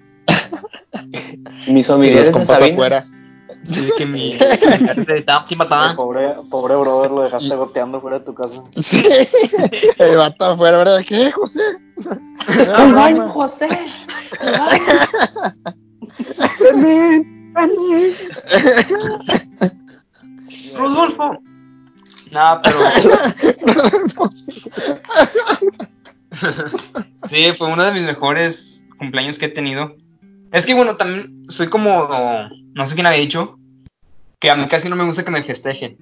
[1.66, 3.18] Mis familiares de Sabinas.
[3.66, 4.32] De que mi
[5.08, 5.96] estaba sin El matada.
[5.96, 8.62] pobre, pobre brother lo dejaste goteando fuera de tu casa.
[8.80, 9.04] Sí.
[9.98, 11.04] El vato afuera, ¿verdad?
[11.06, 11.60] ¿Qué, José?
[12.76, 13.68] ¡Al baño, José!
[20.76, 21.40] Rodolfo.
[22.30, 22.78] Nada, pero.
[27.24, 29.94] sí, fue uno de mis mejores cumpleaños que he tenido.
[30.52, 32.08] Es que bueno, también soy como.
[32.74, 33.55] No sé quién había dicho.
[34.40, 35.96] Que a mí casi no me gusta que me festejen.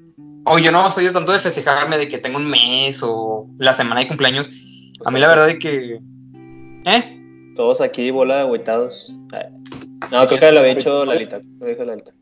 [0.45, 4.01] O yo no soy tanto de festejarme de que tengo un mes o la semana
[4.01, 4.51] de cumpleaños.
[5.05, 6.01] A mí la verdad de que.
[6.87, 7.53] ¿Eh?
[7.57, 9.11] Todos aquí, bola de agüitados.
[9.11, 11.41] No, Sí, creo que lo había hecho Lalita.
[11.61, 12.12] Lo dijo Lalita.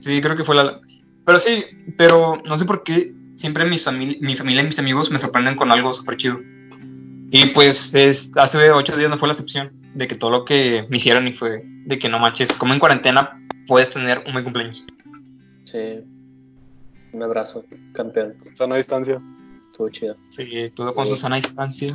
[0.00, 0.80] Sí, creo que fue la...
[1.24, 1.64] Pero sí,
[1.96, 5.56] pero no sé por qué siempre mis famili- mi familia y mis amigos me sorprenden
[5.56, 6.40] con algo súper chido.
[7.30, 10.84] Y pues es, hace ocho días no fue la excepción de que todo lo que
[10.88, 14.44] me hicieron y fue de que no manches, como en cuarentena puedes tener un buen
[14.44, 14.84] cumpleaños.
[15.64, 16.00] Sí.
[17.12, 18.34] Un abrazo, campeón.
[18.54, 19.20] Sana distancia.
[19.70, 20.16] Estuvo chido.
[20.28, 21.10] Sí, todo con Sí.
[21.10, 21.88] su sana distancia.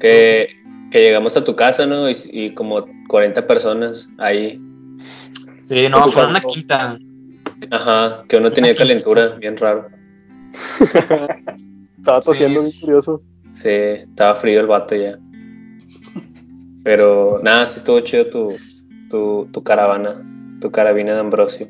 [0.00, 0.48] Que,
[0.90, 2.08] que llegamos a tu casa, ¿no?
[2.08, 4.58] Y, y como 40 personas ahí.
[5.58, 6.98] Sí, no, tu fue una quinta.
[7.70, 9.88] Ajá, que uno tenía calentura, bien raro.
[11.98, 12.26] Estaba Sí.
[12.30, 13.18] tosiendo bien curioso.
[13.52, 15.18] Sí, estaba frío el vato ya.
[16.84, 18.56] Pero nada, sí estuvo chido tu,
[19.10, 20.14] tu, tu caravana,
[20.60, 21.68] tu carabina de Ambrosio.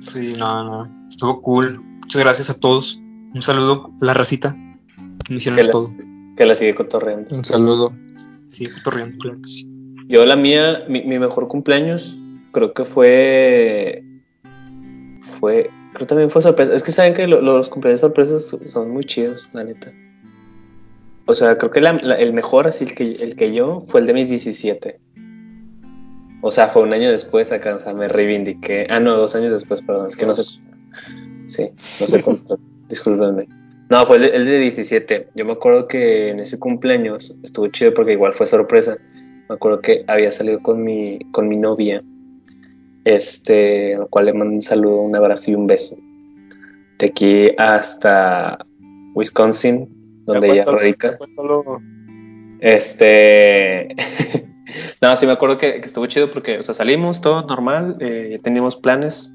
[0.00, 1.06] Sí, no, no.
[1.08, 1.80] Estuvo cool.
[2.02, 2.98] Muchas gracias a todos.
[3.34, 4.54] Un saludo a la racita.
[5.28, 5.88] Me hicieron Que, las- todo.
[6.36, 7.34] que la sigue cotorreando.
[7.34, 7.92] Un saludo.
[8.48, 9.68] Sí, corriendo, claro que sí.
[10.08, 12.16] Yo la mía, mi, mi mejor cumpleaños,
[12.52, 14.04] creo que fue,
[15.40, 16.74] fue, creo también fue sorpresa.
[16.74, 19.92] Es que saben que lo- los cumpleaños sorpresas son muy chidos, la neta.
[21.26, 24.00] O sea, creo que la- la- el mejor, así el que, el que yo, fue
[24.00, 25.00] el de mis 17.
[26.46, 28.86] O sea, fue un año después acá, o sea, me reivindiqué.
[28.88, 30.44] Ah, no, dos años después, perdón, es que no sé.
[31.48, 32.56] Sí, no sé cuánto,
[32.88, 33.48] discúlpenme.
[33.90, 35.30] No, fue el de, el de 17.
[35.34, 38.96] Yo me acuerdo que en ese cumpleaños estuvo chido porque igual fue sorpresa.
[39.48, 42.04] Me acuerdo que había salido con mi, con mi novia,
[43.04, 45.96] este, a lo cual le mando un saludo, un abrazo y un beso.
[47.00, 48.64] De aquí hasta
[49.16, 49.88] Wisconsin,
[50.26, 51.18] donde ella radica.
[52.60, 53.88] Este.
[55.02, 58.28] no, sí me acuerdo que, que estuvo chido porque, o sea, salimos todo normal, eh,
[58.32, 59.32] ya teníamos planes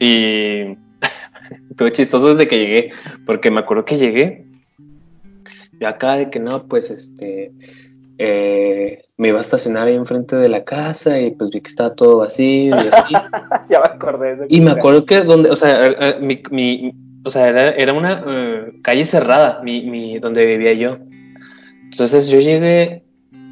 [0.00, 0.76] y
[1.70, 2.90] estuvo chistoso desde que llegué,
[3.24, 4.44] porque me acuerdo que llegué
[5.78, 7.52] yo acá de que no, pues este,
[8.18, 11.94] eh, me iba a estacionar ahí enfrente de la casa y pues vi que estaba
[11.94, 13.14] todo vacío y así.
[13.68, 14.78] ya me acordé de y me cumpleaños.
[14.78, 16.92] acuerdo que donde, o sea, eh, eh, mi, mi-
[17.24, 20.96] o sea, era, era una eh, calle cerrada, mi, mi, donde vivía yo.
[21.90, 23.02] Entonces yo llegué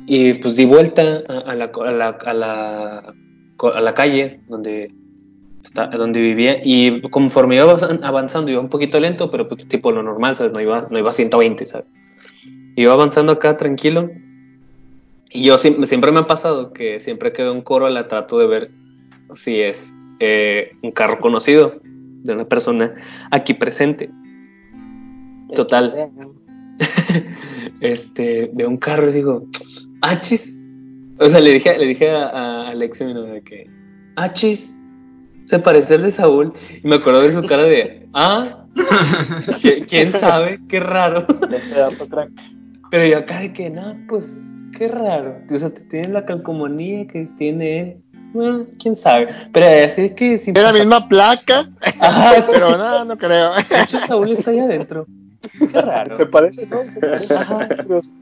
[0.06, 3.14] y pues di vuelta a, a la, a, la, a, la,
[3.58, 4.92] a la calle donde,
[5.62, 9.92] está, donde vivía y conforme iba avanzan- avanzando iba un poquito lento, pero pues, tipo
[9.92, 10.52] lo normal, ¿sabes?
[10.52, 11.86] No iba, no iba a 120, ¿sabes?
[12.76, 14.10] Iba avanzando acá tranquilo
[15.30, 18.38] y yo siempre, siempre me ha pasado que siempre que veo un coro la trato
[18.38, 18.70] de ver
[19.34, 22.94] si es eh, un carro conocido de una persona
[23.30, 24.10] aquí presente.
[25.54, 25.92] Total.
[27.80, 29.46] este, veo un carro y digo,
[30.10, 30.60] achis.
[31.18, 33.68] O sea, le dije, le dije a, a Alexia, mi novia, que,
[34.16, 34.74] achis,
[35.46, 36.52] se parece al de Saúl.
[36.82, 38.64] Y me acuerdo de su cara de, ah,
[39.62, 40.58] ¿qui- ¿quién sabe?
[40.68, 41.26] Qué raro.
[42.90, 44.40] Pero yo acá de que, no, pues,
[44.76, 45.38] qué raro.
[45.50, 47.96] O sea, tiene la calcomanía que tiene él.
[48.32, 49.28] Bueno, quién sabe.
[49.52, 52.48] Pero así es que Tiene la misma placa, Ajá, sí.
[52.52, 53.52] pero no, no creo.
[53.54, 55.06] De hecho, Saúl está ahí adentro.
[55.58, 56.14] Qué raro.
[56.14, 56.90] Se parece, ¿no?
[56.90, 57.34] Se parece.
[57.34, 57.68] Ajá.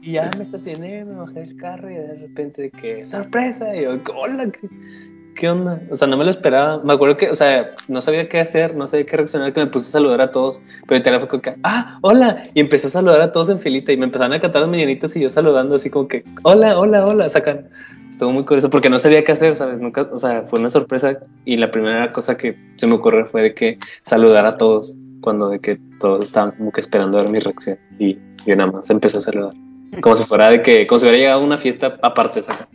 [0.01, 3.75] Y ya me estacioné, me bajé del carro y de repente de que sorpresa.
[3.75, 4.67] Y yo, hola, ¿qué,
[5.35, 5.81] qué onda?
[5.91, 6.81] O sea, no me lo esperaba.
[6.83, 9.67] Me acuerdo que, o sea, no sabía qué hacer, no sabía qué reaccionar, que me
[9.67, 10.61] puse a saludar a todos.
[10.87, 12.43] Pero el teléfono que, ah, hola.
[12.53, 15.15] Y empecé a saludar a todos en filita y me empezaron a cantar las mañanitas
[15.15, 17.29] y yo saludando así como que, hola, hola, hola.
[17.29, 17.69] Sacan.
[18.09, 19.79] Estuvo muy curioso porque no sabía qué hacer, ¿sabes?
[19.79, 23.41] Nunca, o sea, fue una sorpresa y la primera cosa que se me ocurrió fue
[23.41, 27.39] de que saludar a todos cuando de que todos estaban como que esperando ver mi
[27.39, 29.55] reacción y yo nada más empecé a saludar.
[30.01, 32.67] Como si fuera de que, como si hubiera llegado a una fiesta aparte, ¿sabes?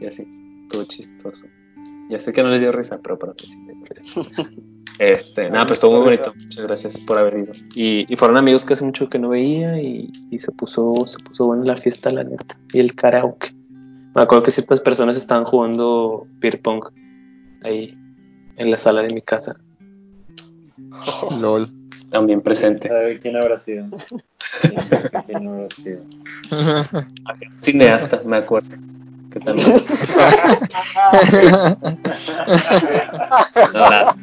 [0.00, 0.26] Y así,
[0.68, 1.46] todo chistoso.
[2.08, 4.04] Ya sé que no les dio risa, pero para mí sí me dio risa.
[4.98, 6.34] Este, nada, pues estuvo muy bonito.
[6.36, 7.54] Muchas gracias por haber ido.
[7.74, 11.18] Y, y fueron amigos que hace mucho que no veía y, y se puso, se
[11.20, 12.58] puso buena la fiesta, la neta.
[12.74, 13.54] Y el karaoke.
[14.14, 16.84] Me acuerdo que ciertas personas estaban jugando beer pong
[17.62, 17.96] ahí
[18.56, 19.58] en la sala de mi casa,
[21.40, 21.68] LOL.
[22.10, 22.88] también presente.
[22.88, 23.86] ¿Sabe quién habrá sido?
[24.62, 26.00] ¿Quién sabe quién habrá sido?
[27.60, 28.68] Cineasta, me acuerdo.
[33.70, 34.18] Un abrazo.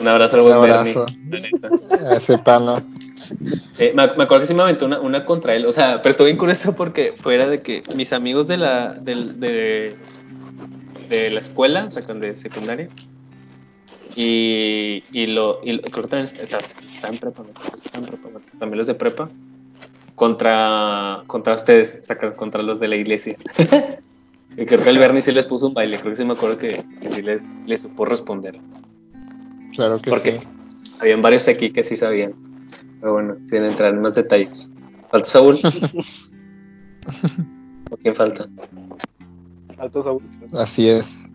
[0.00, 1.06] Un abrazo al Un buen abrazo.
[2.16, 2.82] Ese pana.
[3.78, 6.10] Eh, me, me acuerdo que sí me aventó una, una contra él, o sea, pero
[6.10, 9.96] estuvo bien curioso porque fuera de que mis amigos de la, del- de,
[11.08, 12.88] de la escuela, o sea, con de secundaria,
[14.20, 16.58] y, y lo, y lo- creo que también está,
[16.92, 17.44] está, en prepa,
[17.74, 18.40] está en prepa, ¿no?
[18.58, 19.30] también los de prepa,
[20.16, 23.36] contra, contra ustedes, o sea, con- contra los de la iglesia.
[24.56, 26.58] y creo que el Bernie sí les puso un baile, creo que sí me acuerdo
[26.58, 28.58] que, que sí les, les supo responder.
[29.74, 30.46] Claro que Porque sí.
[31.00, 32.34] habían varios aquí que sí sabían.
[33.00, 34.72] Pero bueno, sin entrar en más detalles.
[35.12, 35.56] ¿Falta Saúl?
[37.90, 38.48] ¿O quién falta?
[39.78, 40.22] Alto Saúl.
[40.58, 41.26] Así es.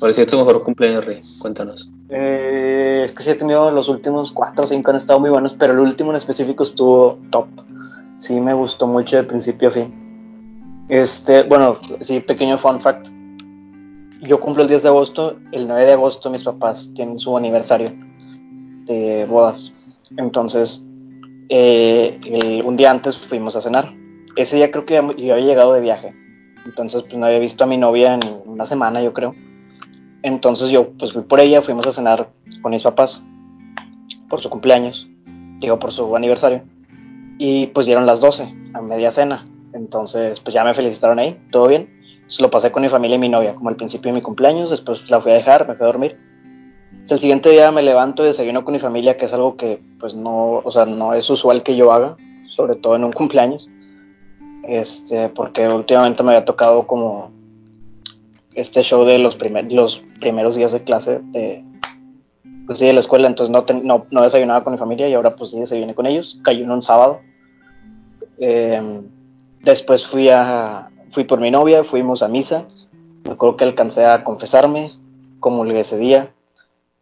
[0.00, 1.20] Por cierto, mejor cumpleaños, Rey.
[1.38, 1.91] Cuéntanos.
[2.14, 5.54] Eh, es que sí he tenido los últimos cuatro o cinco han estado muy buenos,
[5.54, 7.46] pero el último en específico estuvo top.
[8.18, 10.84] Sí, me gustó mucho de principio a fin.
[10.90, 13.08] Este, bueno, sí, pequeño fun fact.
[14.20, 17.88] Yo cumplo el 10 de agosto, el 9 de agosto mis papás tienen su aniversario
[18.84, 19.72] de bodas.
[20.18, 20.84] Entonces,
[21.48, 23.90] eh, un día antes fuimos a cenar.
[24.36, 26.14] Ese día creo que yo había llegado de viaje.
[26.66, 29.34] Entonces, pues no había visto a mi novia en una semana, yo creo.
[30.22, 32.28] Entonces yo pues fui por ella, fuimos a cenar
[32.60, 33.22] con mis papás
[34.28, 35.08] por su cumpleaños,
[35.58, 36.62] digo por su aniversario.
[37.38, 39.46] Y pues dieron las 12 a media cena.
[39.72, 41.88] Entonces pues ya me felicitaron ahí, todo bien.
[42.14, 44.70] Entonces lo pasé con mi familia y mi novia, como al principio de mi cumpleaños,
[44.70, 46.16] después la fui a dejar, me fui a dormir.
[47.10, 50.14] El siguiente día me levanto y desayuno con mi familia, que es algo que pues
[50.14, 52.16] no, o sea, no es usual que yo haga,
[52.48, 53.68] sobre todo en un cumpleaños.
[54.62, 57.32] Este, porque últimamente me había tocado como
[58.54, 61.64] este show de los, primer- los primeros días de clase de,
[62.66, 63.50] pues sí, de la escuela, entonces
[63.82, 66.70] no, no, desayunaba con mi familia y ahora pues sí desayuné con ellos, cayó en
[66.70, 67.20] un sábado.
[68.38, 69.02] Eh,
[69.60, 70.28] después fui,
[71.10, 72.66] fui por mi novia, fuimos a misa,
[73.24, 74.90] me acuerdo que alcancé a confesarme,
[75.40, 76.30] comulgué ese día,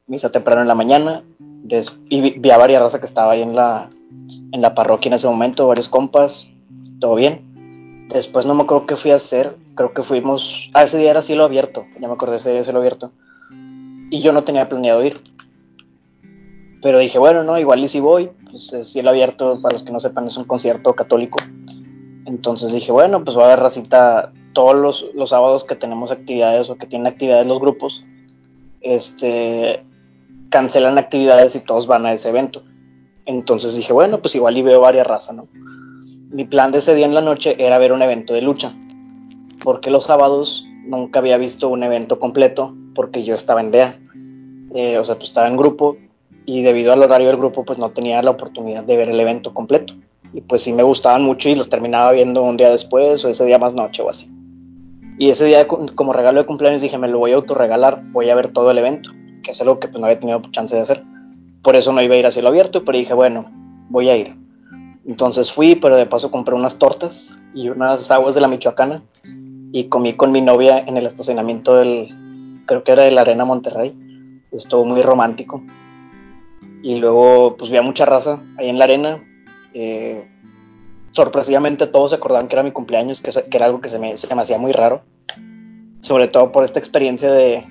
[0.06, 3.42] misa temprano en la mañana, des- y vi, vi a varias razas que estaba ahí
[3.42, 3.90] en la,
[4.52, 6.50] en la parroquia en ese momento, varios compas,
[7.00, 8.06] todo bien.
[8.08, 11.22] Después no me acuerdo qué fui a hacer, creo que fuimos, ah, ese día era
[11.22, 13.12] cielo abierto, ya me acordé, ese día cielo abierto.
[14.10, 15.18] Y yo no tenía planeado ir.
[16.82, 19.90] Pero dije, bueno, no, igual y si voy, pues es cielo abierto, para los que
[19.90, 21.38] no sepan, es un concierto católico.
[22.26, 26.68] Entonces dije, bueno, pues va a haber racita todos los, los sábados que tenemos actividades
[26.68, 28.04] o que tienen actividades los grupos.
[28.82, 29.82] Este,
[30.50, 32.62] cancelan actividades y todos van a ese evento.
[33.24, 35.48] Entonces dije, bueno, pues igual y veo varias razas, ¿no?
[36.30, 38.72] mi plan de ese día en la noche era ver un evento de lucha.
[39.62, 44.00] Porque los sábados nunca había visto un evento completo porque yo estaba en DEA.
[44.74, 45.96] Eh, o sea, pues estaba en grupo
[46.46, 49.52] y debido al horario del grupo pues no tenía la oportunidad de ver el evento
[49.52, 49.94] completo.
[50.32, 53.44] Y pues sí me gustaban mucho y los terminaba viendo un día después o ese
[53.44, 54.30] día más noche o así.
[55.18, 58.34] Y ese día como regalo de cumpleaños dije me lo voy a autorregalar, voy a
[58.34, 59.10] ver todo el evento,
[59.42, 61.02] que es algo que pues no había tenido chance de hacer.
[61.62, 63.44] Por eso no iba a ir a cielo abierto, pero dije bueno,
[63.90, 64.34] voy a ir.
[65.06, 69.02] Entonces fui, pero de paso compré unas tortas y unas aguas de la Michoacana
[69.72, 72.08] y comí con mi novia en el estacionamiento del,
[72.66, 73.94] creo que era de la Arena Monterrey.
[74.52, 75.62] Estuvo muy romántico.
[76.82, 79.22] Y luego, pues vi a mucha raza ahí en la arena.
[79.74, 80.26] Eh,
[81.10, 84.34] sorpresivamente todos se acordaban que era mi cumpleaños, que, era algo que se me, se
[84.34, 85.02] me, hacía muy raro.
[86.00, 87.64] Sobre todo por esta experiencia de,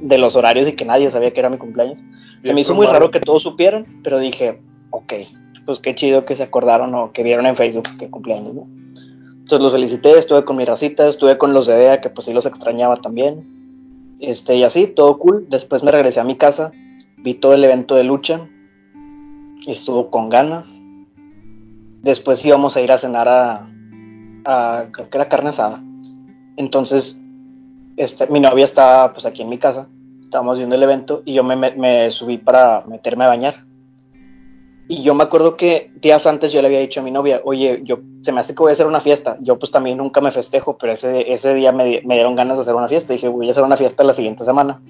[0.00, 1.98] de, los horarios y que nadie sabía que era mi cumpleaños.
[2.42, 4.60] Se me hizo muy raro que todos supieran, pero dije,
[4.90, 5.14] ok,
[5.64, 8.83] pues qué chido que se acordaron o que vieron en Facebook que cumpleaños, ¿no?
[9.44, 12.32] Entonces los felicité, estuve con mi racita, estuve con los de DEA, que pues sí
[12.32, 14.16] los extrañaba también.
[14.18, 15.46] Este, y así, todo cool.
[15.50, 16.72] Después me regresé a mi casa,
[17.18, 18.48] vi todo el evento de lucha,
[19.66, 20.80] estuvo con ganas.
[22.00, 25.84] Después íbamos a ir a cenar a, creo que era carne asada.
[26.56, 27.22] Entonces,
[27.98, 29.88] este, mi novia estaba pues aquí en mi casa,
[30.22, 33.73] estábamos viendo el evento y yo me subí para meterme a bañar.
[34.86, 37.80] Y yo me acuerdo que días antes yo le había dicho a mi novia, oye,
[37.84, 39.38] yo se me hace que voy a hacer una fiesta.
[39.40, 42.74] Yo pues también nunca me festejo, pero ese, ese día me, dieron ganas de hacer
[42.74, 43.14] una fiesta.
[43.14, 44.82] dije, voy a hacer una fiesta la siguiente semana.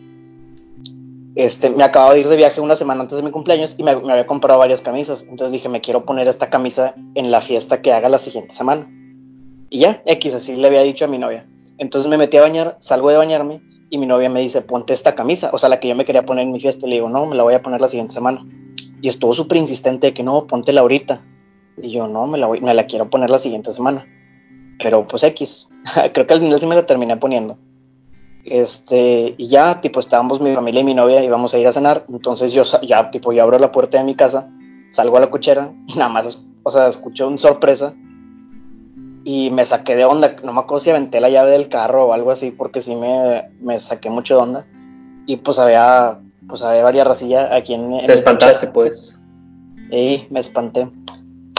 [1.36, 3.94] Este, me acababa de ir de viaje una semana antes de mi cumpleaños y me,
[3.96, 5.22] me, había comprado varias camisas.
[5.22, 8.88] Entonces dije, me quiero poner esta camisa en la fiesta que haga la siguiente semana.
[9.70, 11.46] Y ya, X, así le había dicho a mi novia.
[11.78, 15.14] Entonces me metí a bañar, salgo de bañarme y mi novia me dice, ponte esta
[15.14, 16.86] camisa, o sea, la que yo me quería poner en mi fiesta.
[16.88, 18.44] Le digo, no, me la voy a poner la siguiente semana.
[19.00, 21.22] Y estuvo súper insistente de que no, póntela ahorita.
[21.76, 24.06] Y yo, no, me la, voy, me la quiero poner la siguiente semana.
[24.78, 25.68] Pero pues X,
[26.12, 27.58] creo que al final sí me la terminé poniendo.
[28.44, 32.04] Este, y ya, tipo, estábamos mi familia y mi novia, íbamos a ir a cenar.
[32.08, 34.50] Entonces yo ya, tipo, yo abro la puerta de mi casa,
[34.90, 37.94] salgo a la cochera y nada más, o sea, escuché un sorpresa
[39.24, 40.36] y me saqué de onda.
[40.44, 43.50] No me acuerdo si aventé la llave del carro o algo así, porque sí me,
[43.60, 44.66] me saqué mucho de onda.
[45.26, 47.92] Y pues había, pues había varias racillas aquí en.
[47.92, 49.20] en Te espantaste, pues.
[49.90, 50.88] Y me espanté.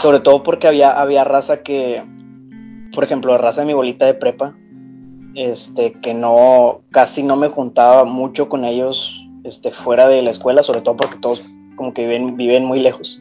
[0.00, 2.02] Sobre todo porque había, había raza que,
[2.92, 4.54] por ejemplo, raza de mi bolita de prepa,
[5.34, 10.62] este, que no, casi no me juntaba mucho con ellos, este, fuera de la escuela,
[10.62, 11.42] sobre todo porque todos
[11.76, 13.20] como que viven, viven muy lejos.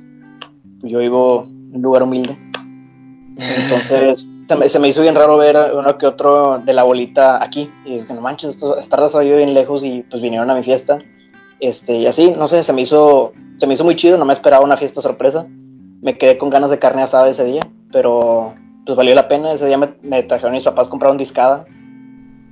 [0.81, 2.37] Yo vivo en un lugar humilde.
[3.37, 7.43] Entonces, se me, se me, hizo bien raro ver uno que otro de la bolita
[7.43, 7.69] aquí.
[7.85, 10.55] Y es que no manches, esto, esta raza vive bien lejos y pues vinieron a
[10.55, 10.97] mi fiesta.
[11.59, 14.33] Este, y así, no sé, se me hizo, se me hizo muy chido, no me
[14.33, 15.47] esperaba una fiesta sorpresa.
[16.01, 18.53] Me quedé con ganas de carne asada ese día, pero
[18.85, 19.53] pues valió la pena.
[19.53, 21.65] Ese día me, me trajeron mis papás, compraron discada.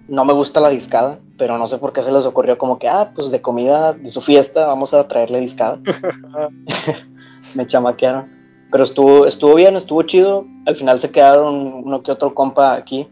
[0.08, 2.90] No me gusta la discada, pero no sé por qué se les ocurrió como que,
[2.90, 5.80] ah, pues de comida de su fiesta vamos a traerle discada.
[7.56, 8.26] me chamaquearon.
[8.72, 10.48] Pero estuvo, estuvo bien, estuvo chido.
[10.66, 13.08] Al final se quedaron uno que otro compa aquí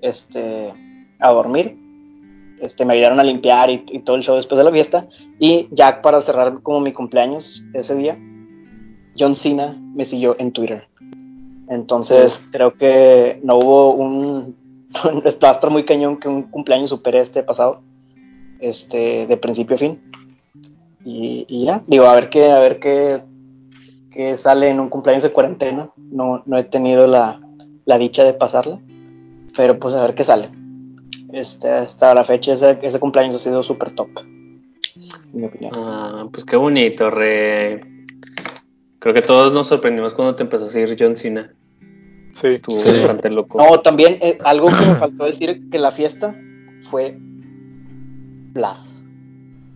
[0.00, 0.72] este,
[1.20, 1.78] a dormir.
[2.64, 5.06] Este, me ayudaron a limpiar y, y, todo el show después de la fiesta.
[5.38, 8.18] Y ya para cerrar como mi cumpleaños ese día,
[9.18, 10.88] John Cena me siguió en Twitter.
[11.68, 14.56] Entonces creo que no hubo un,
[15.04, 17.82] un muy cañón que un cumpleaños supere este pasado.
[18.60, 20.00] Este, de principio a fin.
[21.04, 23.20] Y, y ya, digo, a ver qué, a ver qué
[24.10, 25.90] que sale en un cumpleaños de cuarentena.
[25.96, 27.40] No, no he tenido la,
[27.84, 28.80] la, dicha de pasarla,
[29.56, 30.50] pero pues a ver qué sale.
[31.34, 34.62] Este, hasta la fecha ese, ese cumpleaños ha sido súper top, en
[35.32, 35.72] mi opinión.
[35.74, 37.80] Ah, pues qué bonito, re.
[39.00, 41.52] Creo que todos nos sorprendimos cuando te empezó a seguir John Cena.
[42.34, 42.46] Sí.
[42.46, 42.88] Estuvo sí.
[42.88, 43.58] bastante loco.
[43.58, 46.36] No, también eh, algo que me faltó decir que la fiesta
[46.88, 49.02] fue Blas.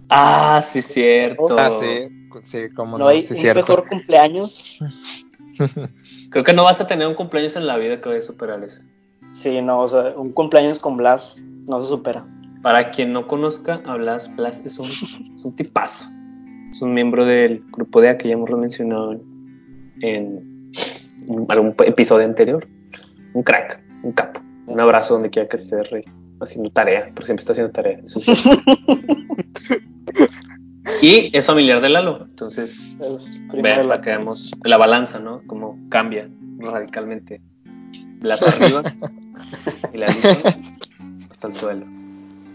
[0.09, 1.57] Ah, sí, cierto.
[1.59, 2.09] Ah, sí.
[2.45, 3.63] Sí, como no, no hay sí, un cierto.
[3.63, 4.79] mejor cumpleaños.
[6.31, 8.63] Creo que no vas a tener un cumpleaños en la vida que vaya a superar
[8.63, 8.83] eso.
[9.33, 12.27] Sí, no, o sea, un cumpleaños con Blas no se supera.
[12.63, 14.89] Para quien no conozca Blas, Blas es un,
[15.35, 16.07] es un tipazo.
[16.73, 19.23] Es un miembro del grupo de A que ya hemos mencionado en,
[20.01, 22.67] en algún episodio anterior.
[23.35, 24.41] Un crack, un capo.
[24.67, 26.05] Un abrazo donde quiera que esté rey.
[26.41, 28.01] Haciendo tarea, porque siempre está haciendo tarea.
[28.05, 28.33] Eso sí.
[31.03, 32.97] Y es familiar de Lalo, entonces
[33.53, 35.43] vean para que veamos la balanza, ¿no?
[35.47, 37.41] Cómo cambia radicalmente.
[38.21, 38.83] Blas arriba
[39.93, 40.59] y la lista
[41.39, 41.87] hasta el suelo.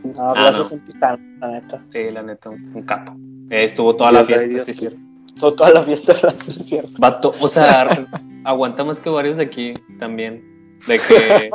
[0.04, 0.62] No, Blas ah, no.
[0.64, 1.82] es un titán, la neta.
[1.88, 3.14] Sí, la neta, un, un capo.
[3.50, 5.00] Eh, estuvo toda Dios la fiesta, Dios, sí, es cierto.
[5.28, 6.92] Estuvo toda la fiesta, Blas, es cierto.
[7.00, 7.88] Vato, o sea,
[8.44, 10.52] aguanta más que varios aquí también.
[10.86, 11.50] De que,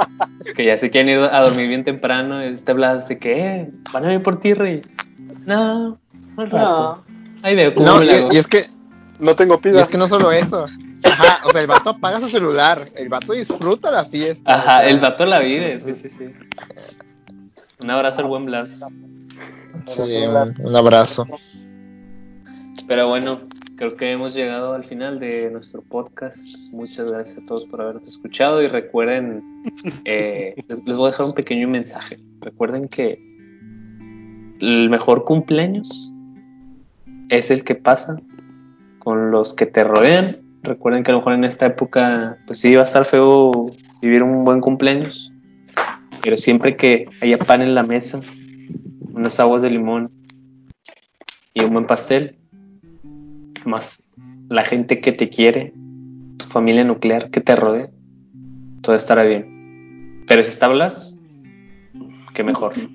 [0.56, 2.46] que ya se quieren ir a dormir bien temprano.
[2.48, 4.80] Y te hablas de que eh, van a venir por ti, rey.
[5.44, 5.98] No,
[6.38, 7.04] al rato.
[7.42, 8.62] Ahí veo cómo No, y, y es que
[9.18, 9.82] No tengo y pida.
[9.82, 10.64] es que no solo eso.
[11.04, 14.50] Ajá, o sea, el vato apaga su celular, el vato disfruta la fiesta.
[14.50, 16.24] o Ajá, sea, el vato la vive, sí, sí, sí.
[17.80, 18.84] Un abrazo al buen Blas.
[19.86, 20.16] Sí,
[20.64, 21.26] un, abrazo.
[22.86, 23.40] Pero bueno,
[23.76, 26.72] creo que hemos llegado al final de nuestro podcast.
[26.72, 29.44] Muchas gracias a todos por habernos escuchado y recuerden,
[30.04, 32.18] eh, les, les voy a dejar un pequeño mensaje.
[32.40, 33.18] Recuerden que
[34.60, 36.12] el mejor cumpleaños
[37.28, 38.16] es el que pasa
[38.98, 40.36] con los que te rodean.
[40.62, 43.72] Recuerden que a lo mejor en esta época, pues sí, va a estar feo
[44.02, 45.27] vivir un buen cumpleaños,
[46.22, 48.20] pero siempre que haya pan en la mesa,
[49.12, 50.10] unas aguas de limón
[51.54, 52.36] y un buen pastel,
[53.64, 54.14] más
[54.48, 55.72] la gente que te quiere,
[56.36, 57.90] tu familia nuclear que te rodea,
[58.80, 60.24] todo estará bien.
[60.26, 61.20] Pero si está Blas,
[62.34, 62.72] qué mejor.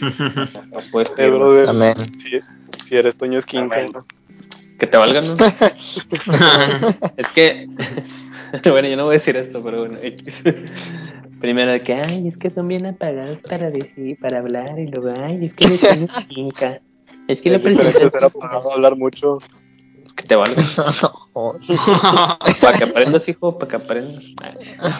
[0.00, 1.40] No puedes pedir más.
[1.40, 1.94] brother, Amén.
[2.18, 3.86] si, si eres Toño Esquinca.
[4.78, 5.34] Que te valgan, ¿no?
[7.18, 7.64] es que,
[8.70, 10.42] bueno, yo no voy a decir esto, pero bueno, X.
[11.40, 15.10] Primero de que, ay, es que son bien apagados para decir, para hablar, y luego,
[15.22, 16.80] ay, es que le tienen finca.
[17.28, 19.38] Es que lo es diferente presentas apagado, hablar mucho.
[20.16, 20.64] que te valgan.
[22.60, 24.24] Para que aprendas, hijo, para que aprendas.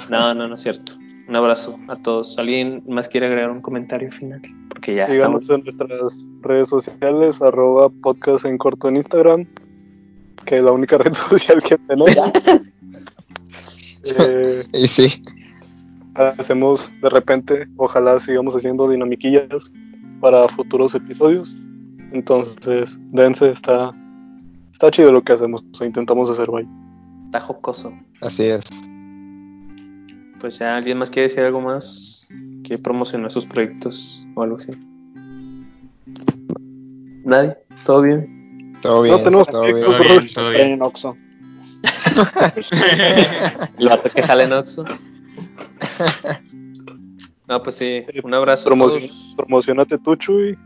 [0.09, 0.93] No, no, no es cierto.
[1.28, 2.38] Un abrazo a todos.
[2.38, 4.41] ¿Alguien más quiere agregar un comentario final?
[4.68, 5.47] Porque ya estamos.
[5.47, 9.47] Síganos en nuestras redes sociales, arroba podcast en corto en Instagram,
[10.45, 12.11] que es la única red social que tenemos.
[14.05, 15.22] Eh, Y sí,
[16.15, 19.73] hacemos de repente, ojalá sigamos haciendo dinamiquillas
[20.21, 21.55] para futuros episodios.
[22.13, 23.91] Entonces, dense, está,
[24.73, 26.69] está chido lo que hacemos, o intentamos hacer, vaya.
[27.27, 27.93] Está jocoso.
[28.23, 28.65] así es.
[30.41, 32.27] Pues ya, ¿alguien más quiere decir algo más?
[32.65, 34.73] ¿Quiere promocionar sus proyectos o algo así?
[37.25, 37.57] ¿Nadie?
[37.85, 38.73] ¿Todo bien?
[38.81, 39.81] Todo bien, tenemos todo bien.
[39.81, 40.75] Todo bien, todo Tren bien.
[40.75, 41.17] en Oxxo.
[43.79, 44.85] El vato que jale en Oxxo.
[47.48, 48.05] No, pues sí.
[48.22, 49.34] Un abrazo a Promocion- todos.
[49.36, 50.57] promocionate tú, Chuy.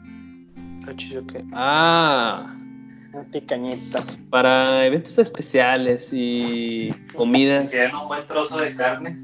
[1.52, 2.46] Ah.
[2.46, 2.56] Ah,
[3.12, 4.00] Una picañita.
[4.30, 7.72] para eventos especiales y comidas.
[7.72, 9.18] ¿Quieren un buen trozo de carne?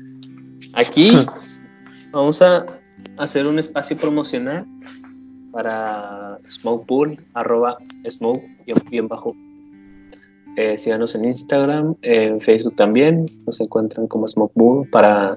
[0.74, 1.26] Aquí
[2.12, 2.64] vamos a
[3.18, 4.64] hacer un espacio promocional
[5.52, 7.76] para Smoke Pool, arroba
[8.08, 8.42] smoke
[8.88, 9.34] bien bajo.
[10.56, 15.36] Eh, síganos en Instagram, en Facebook también, nos encuentran como Smoke Pool para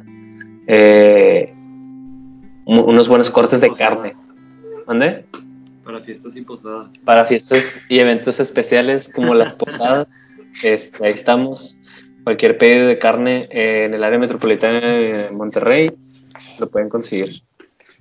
[0.67, 1.53] eh,
[2.65, 4.13] unos buenos cortes de carne.
[4.87, 5.25] ¿Dónde?
[5.83, 6.87] Para fiestas y posadas.
[7.03, 11.77] Para fiestas y eventos especiales como las posadas, este, ahí estamos.
[12.23, 15.91] Cualquier pedido de carne eh, en el área metropolitana de Monterrey
[16.59, 17.41] lo pueden conseguir.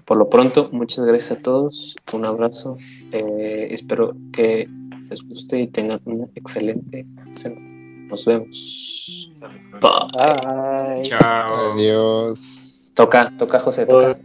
[0.04, 1.96] Por lo pronto, muchas gracias a todos.
[2.12, 2.78] Un abrazo.
[3.12, 4.68] eh, espero que
[5.10, 7.71] les guste y tengan una excelente semana.
[8.12, 9.32] Nos vemos.
[9.80, 9.80] Bye.
[10.12, 11.02] Bye.
[11.08, 11.72] Chao.
[11.72, 12.92] Adiós.
[12.94, 14.20] Toca, toca, José, toca.